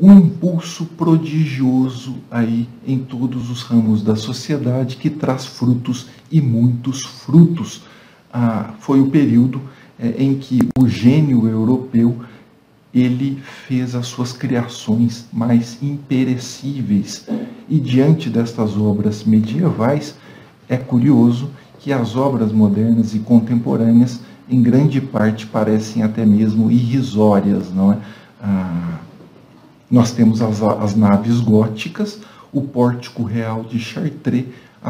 um 0.00 0.14
impulso 0.14 0.84
prodigioso 0.84 2.16
aí 2.28 2.68
em 2.84 2.98
todos 2.98 3.50
os 3.50 3.62
ramos 3.62 4.02
da 4.02 4.16
sociedade 4.16 4.96
que 4.96 5.08
traz 5.08 5.46
frutos 5.46 6.08
e 6.28 6.40
muitos 6.40 7.02
frutos. 7.02 7.84
Ah, 8.32 8.74
foi 8.80 9.00
o 9.00 9.10
período 9.10 9.62
é, 9.96 10.24
em 10.24 10.36
que 10.36 10.58
o 10.76 10.88
gênio 10.88 11.46
europeu 11.46 12.18
ele 12.96 13.42
fez 13.68 13.94
as 13.94 14.06
suas 14.06 14.32
criações 14.32 15.26
mais 15.30 15.76
imperecíveis. 15.82 17.28
E 17.68 17.78
diante 17.78 18.30
destas 18.30 18.74
obras 18.74 19.22
medievais, 19.22 20.14
é 20.66 20.78
curioso 20.78 21.50
que 21.78 21.92
as 21.92 22.16
obras 22.16 22.50
modernas 22.52 23.14
e 23.14 23.18
contemporâneas, 23.18 24.20
em 24.48 24.62
grande 24.62 24.98
parte, 24.98 25.46
parecem 25.46 26.02
até 26.02 26.24
mesmo 26.24 26.70
irrisórias, 26.70 27.70
não 27.70 27.92
é? 27.92 27.98
Ah, 28.42 28.98
nós 29.90 30.12
temos 30.12 30.40
as, 30.40 30.62
as 30.62 30.96
naves 30.96 31.40
góticas, 31.40 32.20
o 32.50 32.62
pórtico 32.62 33.24
real 33.24 33.62
de 33.62 33.78
Chartres, 33.78 34.46
a 34.82 34.88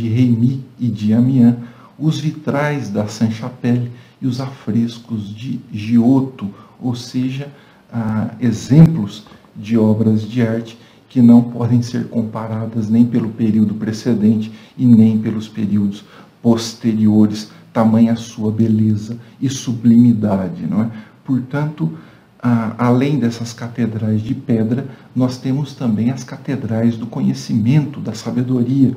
de 0.00 0.08
Remy 0.08 0.64
e 0.78 0.86
de 0.86 1.12
Amiens, 1.12 1.56
os 1.98 2.20
vitrais 2.20 2.90
da 2.90 3.08
Saint-Chapelle 3.08 3.90
e 4.24 4.26
os 4.26 4.40
afrescos 4.40 5.28
de 5.28 5.60
Giotto, 5.70 6.48
ou 6.80 6.94
seja, 6.94 7.52
ah, 7.92 8.30
exemplos 8.40 9.26
de 9.54 9.76
obras 9.76 10.22
de 10.22 10.40
arte 10.40 10.78
que 11.10 11.20
não 11.20 11.42
podem 11.42 11.82
ser 11.82 12.08
comparadas 12.08 12.88
nem 12.88 13.04
pelo 13.04 13.28
período 13.28 13.74
precedente 13.74 14.50
e 14.78 14.86
nem 14.86 15.18
pelos 15.18 15.46
períodos 15.46 16.04
posteriores, 16.42 17.50
tamanha 17.70 18.16
sua 18.16 18.50
beleza 18.50 19.18
e 19.38 19.50
sublimidade, 19.50 20.66
não 20.66 20.84
é? 20.84 20.90
Portanto, 21.22 21.92
ah, 22.42 22.74
além 22.78 23.18
dessas 23.18 23.52
catedrais 23.52 24.22
de 24.22 24.34
pedra, 24.34 24.88
nós 25.14 25.36
temos 25.36 25.74
também 25.74 26.10
as 26.10 26.24
catedrais 26.24 26.96
do 26.96 27.06
conhecimento, 27.06 28.00
da 28.00 28.14
sabedoria, 28.14 28.96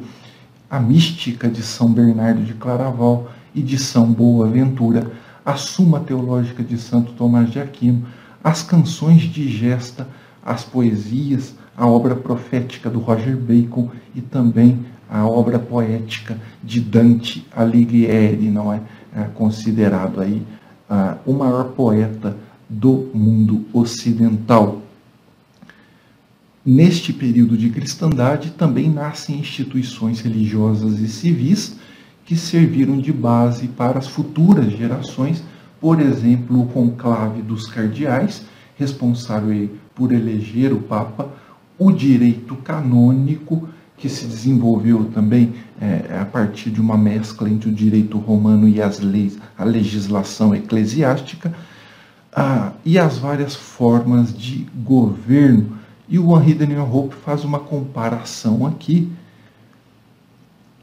a 0.69 0.79
mística 0.79 1.49
de 1.49 1.61
São 1.61 1.91
Bernardo 1.91 2.43
de 2.43 2.53
Claraval 2.53 3.29
e 3.57 3.61
de 3.63 3.77
São 3.77 4.11
Boaventura, 4.11 5.11
a 5.43 5.55
Suma 5.55 5.99
Teológica 5.99 6.63
de 6.63 6.77
Santo 6.77 7.13
Tomás 7.13 7.49
de 7.49 7.59
Aquino, 7.59 8.05
as 8.43 8.61
canções 8.61 9.23
de 9.23 9.49
gesta, 9.49 10.07
as 10.45 10.63
poesias, 10.63 11.55
a 11.75 11.87
obra 11.87 12.15
profética 12.15 12.87
do 12.89 12.99
Roger 12.99 13.35
Bacon 13.35 13.89
e 14.13 14.21
também 14.21 14.85
a 15.09 15.25
obra 15.25 15.57
poética 15.57 16.37
de 16.63 16.79
Dante 16.79 17.47
Alighieri, 17.55 18.49
não 18.51 18.71
é, 18.71 18.81
é 19.15 19.23
considerado 19.33 20.21
aí 20.21 20.43
o 21.25 21.33
maior 21.33 21.69
poeta 21.71 22.37
do 22.69 23.09
mundo 23.13 23.65
ocidental. 23.73 24.81
Neste 26.65 27.11
período 27.11 27.57
de 27.57 27.69
cristandade 27.69 28.51
também 28.51 28.89
nascem 28.89 29.39
instituições 29.39 30.19
religiosas 30.19 30.99
e 30.99 31.07
civis 31.07 31.77
que 32.27 32.35
serviram 32.35 32.99
de 32.99 33.13
base 33.13 33.69
para 33.69 33.99
as 33.99 34.07
futuras 34.07 34.69
gerações, 34.69 35.41
por 35.79 36.01
exemplo, 36.01 36.61
o 36.61 36.67
conclave 36.67 37.41
dos 37.41 37.67
cardeais, 37.67 38.43
responsável 38.75 39.69
por 39.95 40.11
eleger 40.11 40.73
o 40.73 40.81
Papa, 40.81 41.29
o 41.79 41.89
direito 41.89 42.53
canônico, 42.57 43.69
que 43.95 44.09
se 44.09 44.25
desenvolveu 44.27 45.05
também 45.05 45.53
é, 45.79 46.19
a 46.19 46.25
partir 46.25 46.69
de 46.69 46.81
uma 46.81 46.97
mescla 46.97 47.49
entre 47.49 47.69
o 47.69 47.73
direito 47.73 48.17
romano 48.17 48.67
e 48.67 48.81
as 48.81 48.99
leis, 48.99 49.39
a 49.57 49.63
legislação 49.63 50.53
eclesiástica, 50.53 51.53
ah, 52.35 52.73
e 52.83 52.99
as 52.99 53.17
várias 53.17 53.55
formas 53.55 54.37
de 54.37 54.67
governo. 54.83 55.77
E 56.09 56.19
o 56.19 56.37
Henri 56.37 56.53
Daniel 56.53 56.89
Hope 56.93 57.15
faz 57.15 57.45
uma 57.45 57.59
comparação 57.59 58.67
aqui 58.67 59.09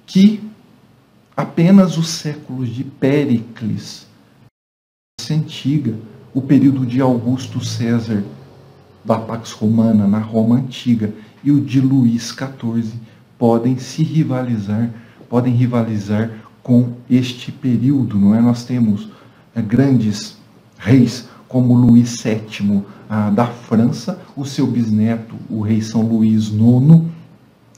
que 0.07 0.54
apenas 1.37 1.97
os 1.99 2.09
séculos 2.09 2.69
de 2.69 2.85
Péricles, 2.85 4.07
antiga, 5.31 5.95
o 6.33 6.43
período 6.43 6.85
de 6.85 7.01
Augusto 7.01 7.65
César 7.65 8.23
da 9.05 9.19
Pax 9.19 9.53
Romana 9.53 10.07
na 10.07 10.19
Roma 10.19 10.57
antiga 10.57 11.13
e 11.43 11.51
o 11.51 11.61
de 11.61 11.81
Luís 11.81 12.29
XIV 12.29 12.93
podem 13.39 13.79
se 13.79 14.03
rivalizar, 14.03 14.91
podem 15.29 15.55
rivalizar 15.55 16.31
com 16.63 16.95
este 17.09 17.53
período, 17.53 18.19
não 18.19 18.35
é? 18.35 18.41
Nós 18.41 18.65
temos 18.65 19.09
é, 19.55 19.61
grandes 19.61 20.37
reis 20.79 21.29
como 21.47 21.75
Luís 21.75 22.23
VII 22.23 22.83
ah, 23.09 23.31
da 23.31 23.47
França, 23.47 24.21
o 24.35 24.45
seu 24.45 24.67
bisneto, 24.67 25.37
o 25.49 25.61
rei 25.61 25.81
São 25.81 26.03
Luís 26.03 26.49
IX, 26.49 27.03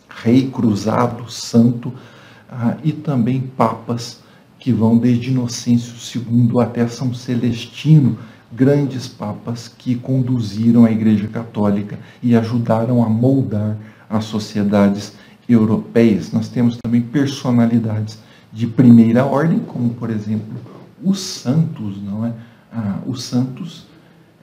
rei 0.09 0.49
cruzado, 0.49 1.31
santo, 1.31 1.93
ah, 2.51 2.77
e 2.83 2.93
também 2.93 3.41
papas 3.41 4.21
que 4.59 4.73
vão 4.73 4.97
desde 4.97 5.31
Inocêncio 5.31 5.95
II 6.23 6.61
até 6.61 6.87
São 6.87 7.13
Celestino, 7.13 8.19
grandes 8.53 9.07
papas 9.07 9.69
que 9.69 9.95
conduziram 9.95 10.85
a 10.85 10.91
Igreja 10.91 11.29
Católica 11.29 11.99
e 12.23 12.35
ajudaram 12.35 13.05
a 13.05 13.09
moldar 13.09 13.77
as 14.09 14.25
sociedades 14.25 15.13
europeias. 15.49 16.33
Nós 16.33 16.49
temos 16.49 16.79
também 16.83 17.01
personalidades 17.01 18.19
de 18.53 18.67
primeira 18.67 19.25
ordem, 19.25 19.59
como 19.59 19.91
por 19.91 20.11
exemplo 20.11 20.57
os 21.03 21.21
santos, 21.21 22.01
não 22.03 22.25
é? 22.25 22.33
Ah, 22.73 22.99
os 23.07 23.23
santos 23.23 23.87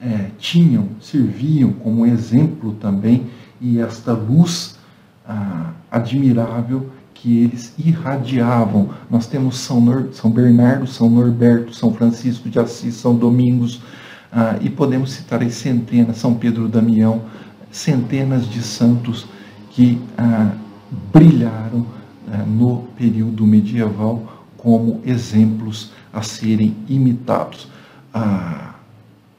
é, 0.00 0.30
tinham, 0.38 0.88
serviam 1.00 1.72
como 1.72 2.06
exemplo 2.06 2.74
também 2.74 3.26
e 3.60 3.78
esta 3.78 4.12
luz 4.12 4.78
ah, 5.26 5.72
admirável 5.90 6.90
que 7.24 7.44
eles 7.44 7.72
irradiavam. 7.78 8.90
Nós 9.10 9.26
temos 9.26 9.56
São, 9.56 9.80
Nor 9.80 10.10
São 10.12 10.30
Bernardo, 10.30 10.86
São 10.86 11.08
Norberto, 11.08 11.74
São 11.74 11.90
Francisco 11.94 12.50
de 12.50 12.58
Assis, 12.58 12.96
São 12.96 13.16
Domingos, 13.16 13.80
ah, 14.30 14.58
e 14.60 14.68
podemos 14.68 15.12
citar 15.12 15.40
aí 15.40 15.50
centenas, 15.50 16.18
São 16.18 16.34
Pedro 16.34 16.68
Damião, 16.68 17.22
centenas 17.72 18.46
de 18.46 18.60
santos 18.60 19.26
que 19.70 19.98
ah, 20.18 20.50
brilharam 21.14 21.86
ah, 22.30 22.44
no 22.46 22.88
período 22.94 23.46
medieval 23.46 24.44
como 24.58 25.00
exemplos 25.06 25.92
a 26.12 26.20
serem 26.20 26.76
imitados. 26.90 27.68
Ah, 28.12 28.73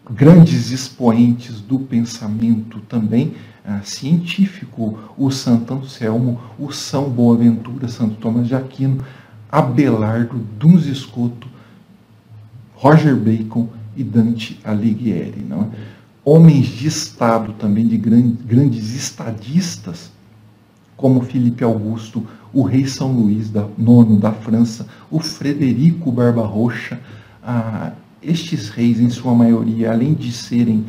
grandes 0.10 0.72
expoentes 0.72 1.60
do 1.62 1.80
pensamento 1.80 2.80
também 2.82 3.34
ah, 3.65 3.82
científico, 3.84 5.00
o 5.18 5.32
Santo 5.32 5.74
Anselmo, 5.74 6.39
o 6.60 6.72
São 6.72 7.10
Boaventura, 7.10 7.88
Santo 7.88 8.15
Tomás 8.15 8.48
de 8.48 8.56
Aquino, 8.56 9.04
Abelardo, 9.52 10.38
Duns 10.60 10.86
Escoto, 10.86 11.48
Roger 12.76 13.15
Bacon 13.15 13.68
e 13.96 14.04
Dante 14.04 14.60
Alighieri. 14.63 15.44
Não 15.48 15.63
é? 15.63 15.68
Homens 16.24 16.68
de 16.68 16.88
Estado 16.88 17.54
também, 17.54 17.88
de 17.88 17.98
grandes 17.98 18.96
estadistas, 18.96 20.12
como 20.98 21.22
Felipe 21.22 21.63
Augusto, 21.63 22.26
o 22.54 22.63
rei 22.63 22.88
São 22.88 23.12
Luís 23.12 23.50
da, 23.50 23.68
IX 23.78 24.20
da 24.20 24.32
França, 24.32 24.88
o 25.12 25.20
Frederico 25.20 26.12
Barbarrocha, 26.12 27.00
ah, 27.44 27.91
estes 28.25 28.69
reis, 28.69 28.99
em 28.99 29.09
sua 29.09 29.33
maioria, 29.33 29.91
além 29.91 30.13
de 30.13 30.31
serem 30.31 30.85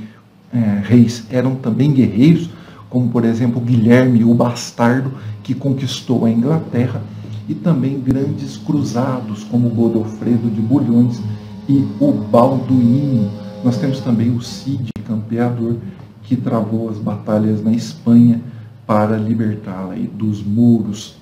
é, 0.53 0.81
reis, 0.83 1.27
eram 1.31 1.57
também 1.57 1.93
guerreiros, 1.93 2.51
como 2.89 3.09
por 3.09 3.25
exemplo 3.25 3.61
Guilherme 3.61 4.25
o 4.25 4.35
Bastardo, 4.35 5.13
que 5.43 5.55
conquistou 5.55 6.25
a 6.25 6.31
Inglaterra, 6.31 7.03
e 7.49 7.55
também 7.55 8.01
grandes 8.01 8.57
cruzados, 8.57 9.45
como 9.45 9.69
Godofredo 9.69 10.51
de 10.51 10.61
Bulhões 10.61 11.21
e 11.69 11.87
o 12.01 12.13
Balduíno. 12.13 13.31
Nós 13.63 13.79
temos 13.79 14.01
também 14.01 14.31
o 14.31 14.41
Cid, 14.41 14.91
campeador, 15.07 15.77
que 16.23 16.35
travou 16.35 16.89
as 16.89 16.99
batalhas 16.99 17.63
na 17.63 17.73
Espanha 17.73 18.41
para 18.87 19.17
libertá-la 19.17 19.95
dos 20.13 20.43
muros. 20.43 21.17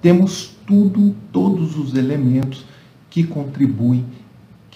Temos 0.00 0.56
tudo, 0.66 1.14
todos 1.32 1.76
os 1.76 1.96
elementos 1.96 2.64
que 3.10 3.24
contribuem 3.24 4.04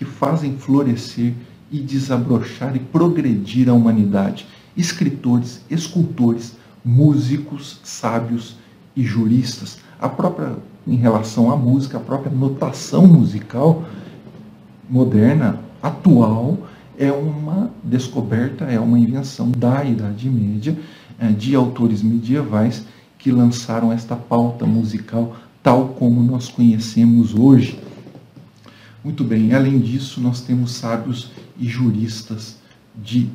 que 0.02 0.04
fazem 0.04 0.56
florescer 0.56 1.32
e 1.70 1.78
desabrochar 1.78 2.74
e 2.74 2.80
progredir 2.80 3.68
a 3.68 3.72
humanidade. 3.72 4.46
Escritores, 4.76 5.62
escultores, 5.70 6.56
músicos, 6.84 7.78
sábios 7.84 8.56
e 8.96 9.04
juristas. 9.04 9.78
A 10.00 10.08
própria, 10.08 10.56
em 10.86 10.96
relação 10.96 11.52
à 11.52 11.56
música, 11.56 11.98
a 11.98 12.00
própria 12.00 12.32
notação 12.32 13.06
musical 13.06 13.84
moderna, 14.90 15.60
atual, 15.80 16.58
é 16.98 17.12
uma 17.12 17.70
descoberta, 17.84 18.64
é 18.64 18.78
uma 18.80 18.98
invenção 18.98 19.52
da 19.52 19.84
Idade 19.84 20.28
Média, 20.28 20.76
é, 21.18 21.28
de 21.28 21.54
autores 21.54 22.02
medievais 22.02 22.84
que 23.16 23.30
lançaram 23.30 23.92
esta 23.92 24.16
pauta 24.16 24.66
musical 24.66 25.36
tal 25.62 25.88
como 25.90 26.20
nós 26.22 26.48
conhecemos 26.48 27.34
hoje. 27.34 27.78
Muito 29.04 29.24
bem, 29.24 29.52
além 29.52 29.80
disso, 29.80 30.20
nós 30.20 30.40
temos 30.42 30.72
sábios 30.72 31.32
e 31.58 31.66
juristas 31.66 32.56
de 32.94 33.28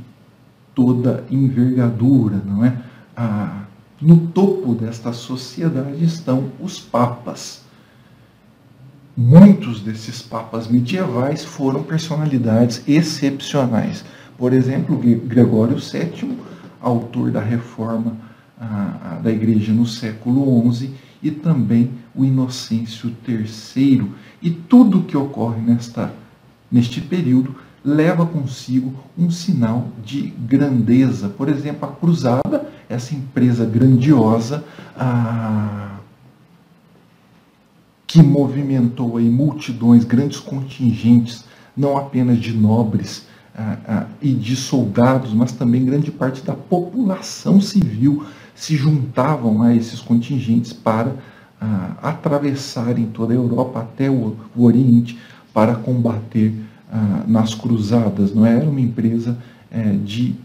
toda 0.73 1.25
envergadura, 1.29 2.41
não 2.45 2.63
é? 2.63 2.77
Ah, 3.15 3.63
no 3.99 4.27
topo 4.27 4.75
desta 4.75 5.11
sociedade 5.11 6.03
estão 6.05 6.51
os 6.61 6.79
papas. 6.79 7.63
Muitos 9.15 9.81
desses 9.81 10.21
papas 10.21 10.67
medievais 10.67 11.43
foram 11.43 11.83
personalidades 11.83 12.83
excepcionais. 12.87 14.05
Por 14.37 14.53
exemplo, 14.53 14.95
Gregório 14.95 15.77
VII, 15.77 16.37
autor 16.79 17.31
da 17.31 17.41
reforma 17.41 18.15
ah, 18.61 19.19
da 19.21 19.31
igreja 19.31 19.73
no 19.73 19.85
século 19.85 20.71
XI, 20.71 20.93
e 21.21 21.31
também 21.31 21.91
o 22.17 22.25
Inocêncio 22.25 23.15
III. 23.27 24.11
E 24.41 24.49
tudo 24.49 25.03
que 25.03 25.15
ocorre 25.15 25.61
nesta, 25.61 26.13
neste 26.71 26.99
período 26.99 27.55
leva 27.83 28.25
consigo 28.25 28.93
um 29.17 29.29
sinal 29.31 29.87
de 30.03 30.33
grandeza. 30.39 31.29
Por 31.29 31.47
exemplo, 31.47 31.87
a 31.87 31.91
Cruzada, 31.93 32.69
essa 32.89 33.15
empresa 33.15 33.65
grandiosa, 33.65 34.63
ah, 34.97 35.97
que 38.05 38.21
movimentou 38.21 39.17
aí 39.17 39.29
multidões, 39.29 40.03
grandes 40.03 40.39
contingentes, 40.39 41.45
não 41.75 41.97
apenas 41.97 42.39
de 42.39 42.53
nobres 42.53 43.27
ah, 43.55 43.77
ah, 43.87 44.05
e 44.21 44.33
de 44.33 44.55
soldados, 44.55 45.33
mas 45.33 45.51
também 45.51 45.85
grande 45.85 46.11
parte 46.11 46.41
da 46.41 46.53
população 46.53 47.61
civil 47.61 48.25
se 48.55 48.75
juntavam 48.75 49.61
a 49.61 49.75
esses 49.75 50.01
contingentes 50.01 50.73
para 50.73 51.15
ah, 51.59 51.95
atravessarem 52.01 53.07
toda 53.07 53.33
a 53.33 53.35
Europa 53.35 53.79
até 53.79 54.09
o, 54.09 54.35
o 54.55 54.63
Oriente 54.63 55.17
para 55.53 55.75
combater 55.75 56.53
ah, 56.91 57.23
nas 57.27 57.55
cruzadas. 57.55 58.33
Não 58.33 58.45
é? 58.45 58.57
era 58.57 58.69
uma 58.69 58.81
empresa 58.81 59.37
é, 59.71 59.91
de 59.91 60.35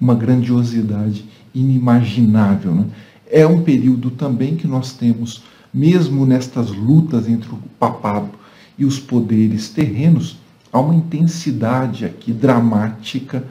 uma 0.00 0.14
grandiosidade 0.14 1.24
inimaginável. 1.54 2.74
Né? 2.74 2.84
É 3.30 3.46
um 3.46 3.62
período 3.62 4.10
também 4.10 4.56
que 4.56 4.66
nós 4.66 4.92
temos, 4.92 5.42
mesmo 5.72 6.24
nestas 6.24 6.70
lutas 6.70 7.28
entre 7.28 7.50
o 7.50 7.58
papado 7.78 8.30
e 8.78 8.84
os 8.84 8.98
poderes 8.98 9.68
terrenos, 9.68 10.38
há 10.72 10.78
uma 10.78 10.94
intensidade 10.94 12.04
aqui 12.04 12.32
dramática 12.32 13.44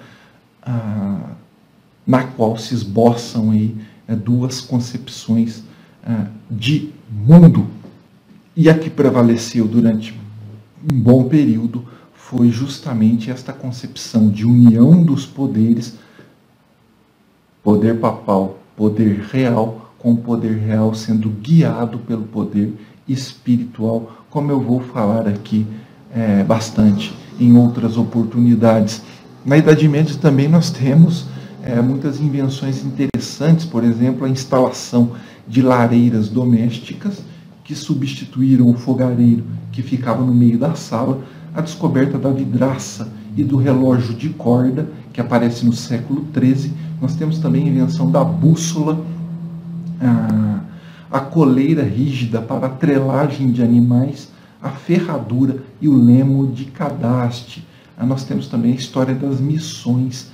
ah, 0.61 1.31
na 2.05 2.23
qual 2.23 2.57
se 2.57 2.73
esboçam 2.73 3.51
aí 3.51 3.75
é, 4.07 4.15
duas 4.15 4.61
concepções 4.61 5.63
de 6.49 6.91
mundo. 7.09 7.67
E 8.55 8.69
a 8.69 8.77
que 8.77 8.89
prevaleceu 8.89 9.67
durante 9.67 10.13
um 10.91 10.99
bom 10.99 11.25
período 11.25 11.83
foi 12.13 12.49
justamente 12.49 13.29
esta 13.29 13.51
concepção 13.51 14.29
de 14.29 14.45
união 14.45 15.03
dos 15.03 15.25
poderes, 15.25 15.95
poder 17.63 17.99
papal, 17.99 18.59
poder 18.75 19.25
real, 19.31 19.93
com 19.97 20.13
o 20.13 20.17
poder 20.17 20.57
real 20.57 20.93
sendo 20.93 21.29
guiado 21.29 21.99
pelo 21.99 22.23
poder 22.23 22.73
espiritual, 23.07 24.25
como 24.29 24.51
eu 24.51 24.59
vou 24.59 24.79
falar 24.79 25.27
aqui 25.27 25.65
é, 26.13 26.43
bastante 26.43 27.13
em 27.39 27.57
outras 27.57 27.97
oportunidades. 27.97 29.01
Na 29.45 29.57
Idade 29.57 29.87
Média 29.87 30.15
também 30.19 30.47
nós 30.47 30.69
temos 30.71 31.25
é, 31.63 31.81
muitas 31.81 32.19
invenções 32.19 32.83
interessantes, 32.83 33.65
por 33.65 33.83
exemplo, 33.83 34.25
a 34.25 34.29
instalação 34.29 35.11
de 35.47 35.61
lareiras 35.61 36.29
domésticas 36.29 37.23
que 37.63 37.75
substituíram 37.75 38.69
o 38.69 38.75
fogareiro 38.75 39.43
que 39.71 39.81
ficava 39.81 40.23
no 40.23 40.33
meio 40.33 40.57
da 40.57 40.73
sala, 40.75 41.21
a 41.53 41.61
descoberta 41.61 42.17
da 42.17 42.29
vidraça 42.29 43.11
e 43.35 43.43
do 43.43 43.57
relógio 43.57 44.13
de 44.13 44.29
corda, 44.29 44.89
que 45.11 45.19
aparece 45.19 45.65
no 45.65 45.73
século 45.73 46.25
XIII. 46.33 46.71
Nós 47.01 47.15
temos 47.15 47.39
também 47.39 47.65
a 47.65 47.67
invenção 47.67 48.09
da 48.09 48.23
bússola, 48.23 49.03
a, 50.01 50.59
a 51.11 51.19
coleira 51.19 51.83
rígida 51.83 52.41
para 52.41 52.67
a 52.67 52.69
trelagem 52.69 53.51
de 53.51 53.61
animais, 53.61 54.31
a 54.61 54.69
ferradura 54.69 55.57
e 55.81 55.89
o 55.89 55.95
lemo 55.95 56.47
de 56.47 56.65
cadaste. 56.65 57.65
Ah, 57.97 58.05
nós 58.05 58.23
temos 58.23 58.47
também 58.47 58.71
a 58.71 58.75
história 58.75 59.13
das 59.13 59.39
missões, 59.39 60.31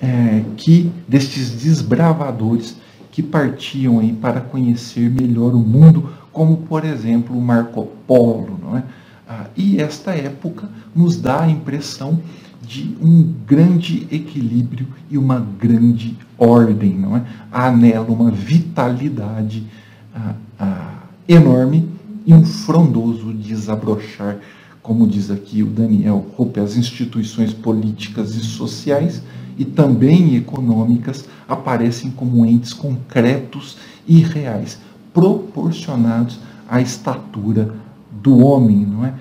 é, 0.00 0.42
que 0.56 0.90
destes 1.06 1.50
desbravadores 1.50 2.76
que 3.14 3.22
partiam 3.22 4.00
aí 4.00 4.12
para 4.12 4.40
conhecer 4.40 5.08
melhor 5.08 5.54
o 5.54 5.60
mundo, 5.60 6.10
como 6.32 6.56
por 6.56 6.84
exemplo 6.84 7.40
Marco 7.40 7.86
Polo, 8.08 8.58
não 8.60 8.76
é? 8.76 8.82
Ah, 9.28 9.46
e 9.56 9.80
esta 9.80 10.10
época 10.10 10.68
nos 10.92 11.16
dá 11.16 11.42
a 11.42 11.48
impressão 11.48 12.18
de 12.60 12.96
um 13.00 13.32
grande 13.46 14.08
equilíbrio 14.10 14.88
e 15.08 15.16
uma 15.16 15.38
grande 15.38 16.18
ordem, 16.36 16.98
não 16.98 17.16
é? 17.16 17.24
Há 17.52 17.70
nela 17.70 18.10
uma 18.10 18.32
vitalidade 18.32 19.64
ah, 20.12 20.34
ah, 20.58 20.94
enorme 21.28 21.88
e 22.26 22.34
um 22.34 22.44
frondoso 22.44 23.32
desabrochar, 23.32 24.38
como 24.82 25.06
diz 25.06 25.30
aqui 25.30 25.62
o 25.62 25.66
Daniel 25.66 26.26
Hope, 26.36 26.58
as 26.58 26.76
instituições 26.76 27.52
políticas 27.52 28.34
e 28.34 28.40
sociais 28.40 29.22
e 29.58 29.64
também 29.64 30.36
econômicas 30.36 31.28
aparecem 31.48 32.10
como 32.10 32.44
entes 32.44 32.72
concretos 32.72 33.76
e 34.06 34.20
reais, 34.20 34.78
proporcionados 35.12 36.38
à 36.68 36.80
estatura 36.80 37.74
do 38.22 38.38
homem, 38.38 38.86
não 38.86 39.04
é? 39.04 39.14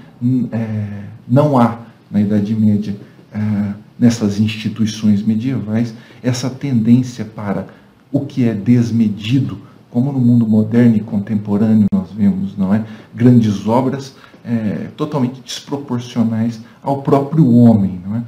é 0.52 1.04
não 1.28 1.58
há 1.58 1.80
na 2.12 2.22
Idade 2.22 2.54
Média 2.56 2.96
é, 3.34 3.74
nessas 3.98 4.40
instituições 4.40 5.24
medievais 5.24 5.94
essa 6.22 6.50
tendência 6.50 7.26
para 7.26 7.68
o 8.12 8.22
que 8.22 8.48
é 8.48 8.54
desmedido, 8.54 9.58
como 9.90 10.12
no 10.12 10.20
mundo 10.20 10.48
moderno 10.48 10.96
e 10.96 11.00
contemporâneo 11.00 11.88
nós 11.94 12.12
vemos, 12.12 12.58
não 12.58 12.74
é? 12.74 12.86
Grandes 13.14 13.68
obras 13.68 14.16
é, 14.46 14.88
totalmente 14.96 15.42
desproporcionais 15.42 16.62
ao 16.82 17.02
próprio 17.02 17.50
homem, 17.52 18.00
não 18.06 18.16
é? 18.18 18.24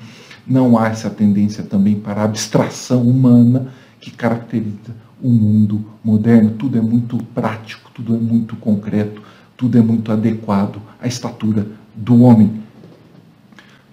Não 0.48 0.78
há 0.78 0.90
essa 0.90 1.10
tendência 1.10 1.64
também 1.64 2.00
para 2.00 2.22
a 2.22 2.26
abstração 2.26 3.02
humana 3.02 3.68
que 4.00 4.12
caracteriza 4.12 4.96
o 5.22 5.30
mundo 5.30 5.86
moderno. 6.04 6.52
Tudo 6.52 6.78
é 6.78 6.82
muito 6.82 7.18
prático, 7.34 7.90
tudo 7.94 8.16
é 8.16 8.20
muito 8.20 8.56
concreto, 8.56 9.22
tudo 9.58 9.78
é 9.78 9.82
muito 9.82 10.12
adequado 10.12 10.82
à 11.02 11.08
estatura 11.08 11.68
do 11.96 12.22
homem. 12.22 12.62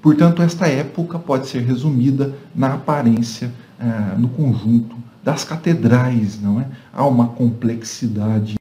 Portanto, 0.03 0.43
esta 0.43 0.67
época 0.67 1.19
pode 1.19 1.47
ser 1.47 1.61
resumida 1.61 2.35
na 2.55 2.75
aparência, 2.75 3.53
eh, 3.79 4.17
no 4.19 4.29
conjunto 4.29 4.97
das 5.23 5.45
catedrais, 5.45 6.41
não 6.43 6.61
é? 6.61 6.67
Há 6.93 7.07
uma 7.07 7.29
complexidade, 7.29 8.57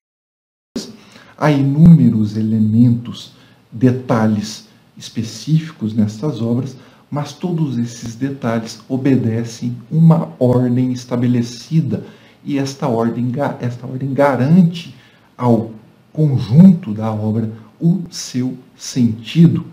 há 1.35 1.51
inúmeros 1.51 2.37
elementos, 2.37 3.33
detalhes 3.71 4.67
específicos 4.95 5.95
nestas 5.95 6.41
obras, 6.41 6.77
mas 7.11 7.33
todos 7.33 7.77
esses 7.77 8.15
detalhes 8.15 8.79
obedecem 8.87 9.75
uma 9.91 10.29
ordem 10.39 10.93
estabelecida 10.93 12.05
e 12.41 12.57
esta 12.57 12.87
ordem, 12.87 13.33
esta 13.59 13.85
ordem 13.85 14.13
garante 14.13 14.95
ao 15.37 15.71
conjunto 16.13 16.93
da 16.93 17.11
obra 17.11 17.51
o 17.79 18.03
seu 18.09 18.57
sentido. 18.77 19.65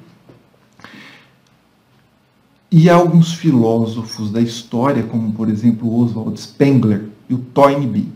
E 2.71 2.91
alguns 2.91 3.33
filósofos 3.33 4.33
da 4.33 4.41
história, 4.41 5.05
como 5.05 5.33
por 5.33 5.49
exemplo 5.49 6.03
Oswald 6.03 6.39
Spengler 6.39 7.05
e 7.31 7.35
o 7.35 7.39
Toynbee, 7.39 8.13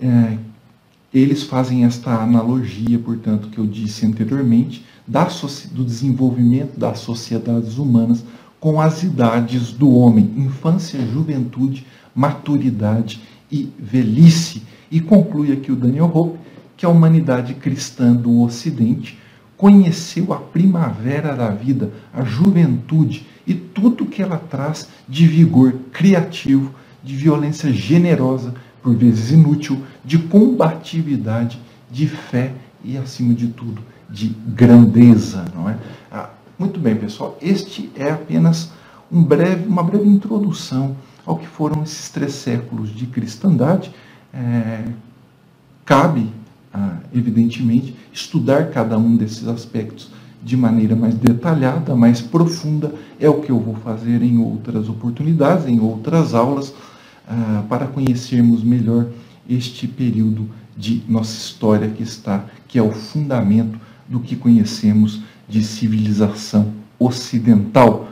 é, 0.00 0.38
eles 1.12 1.42
fazem 1.42 1.84
esta 1.84 2.22
analogia, 2.22 2.98
portanto, 2.98 3.48
que 3.48 3.58
eu 3.58 3.66
disse 3.66 4.06
anteriormente, 4.06 4.84
da, 5.06 5.28
do 5.72 5.84
desenvolvimento 5.84 6.78
das 6.78 6.98
sociedades 7.00 7.78
humanas 7.78 8.24
com 8.60 8.80
as 8.80 9.02
idades 9.02 9.72
do 9.72 9.90
homem, 9.90 10.30
infância, 10.36 11.04
juventude, 11.04 11.84
maturidade 12.14 13.20
e 13.50 13.68
velhice. 13.78 14.62
E 14.90 15.00
conclui 15.00 15.52
aqui 15.52 15.72
o 15.72 15.76
Daniel 15.76 16.10
Hope 16.14 16.38
que 16.76 16.86
a 16.86 16.88
humanidade 16.88 17.54
cristã 17.54 18.14
do 18.14 18.40
Ocidente 18.40 19.18
conheceu 19.56 20.32
a 20.32 20.36
primavera 20.36 21.34
da 21.34 21.50
vida, 21.50 21.92
a 22.12 22.24
juventude 22.24 23.26
e 23.46 23.54
tudo 23.54 24.06
que 24.06 24.22
ela 24.22 24.36
traz 24.36 24.88
de 25.08 25.26
vigor 25.26 25.74
criativo, 25.92 26.72
de 27.02 27.14
violência 27.16 27.72
generosa, 27.72 28.54
por 28.82 28.94
vezes 28.94 29.30
inútil, 29.30 29.82
de 30.04 30.18
combatividade, 30.18 31.60
de 31.90 32.06
fé 32.06 32.52
e, 32.84 32.96
acima 32.96 33.34
de 33.34 33.48
tudo, 33.48 33.82
de 34.12 34.28
grandeza. 34.46 35.44
Não 35.54 35.68
é? 35.68 35.76
Ah, 36.10 36.30
muito 36.58 36.78
bem, 36.78 36.94
pessoal, 36.94 37.38
este 37.40 37.90
é 37.96 38.10
apenas 38.10 38.70
um 39.10 39.22
breve, 39.22 39.66
uma 39.66 39.82
breve 39.82 40.08
introdução 40.08 40.94
ao 41.24 41.36
que 41.36 41.46
foram 41.46 41.82
esses 41.82 42.10
três 42.10 42.34
séculos 42.34 42.94
de 42.94 43.06
cristandade. 43.06 43.90
É, 44.32 44.84
cabe, 45.84 46.28
ah, 46.72 46.98
evidentemente, 47.14 47.96
estudar 48.12 48.70
cada 48.70 48.98
um 48.98 49.16
desses 49.16 49.48
aspectos 49.48 50.10
de 50.42 50.56
maneira 50.56 50.96
mais 50.96 51.14
detalhada, 51.14 51.94
mais 51.94 52.20
profunda, 52.20 52.92
é 53.18 53.28
o 53.28 53.40
que 53.40 53.50
eu 53.50 53.60
vou 53.60 53.76
fazer 53.76 54.22
em 54.22 54.38
outras 54.38 54.88
oportunidades, 54.88 55.66
em 55.66 55.80
outras 55.80 56.34
aulas, 56.34 56.74
ah, 57.28 57.64
para 57.68 57.86
conhecermos 57.86 58.62
melhor 58.62 59.06
este 59.48 59.86
período 59.86 60.48
de 60.76 61.02
nossa 61.08 61.36
história 61.36 61.88
que 61.88 62.02
está, 62.02 62.44
que 62.66 62.78
é 62.78 62.82
o 62.82 62.90
fundamento 62.90 63.78
do 64.08 64.20
que 64.20 64.36
conhecemos 64.36 65.20
de 65.48 65.62
civilização 65.62 66.72
ocidental. 66.98 68.11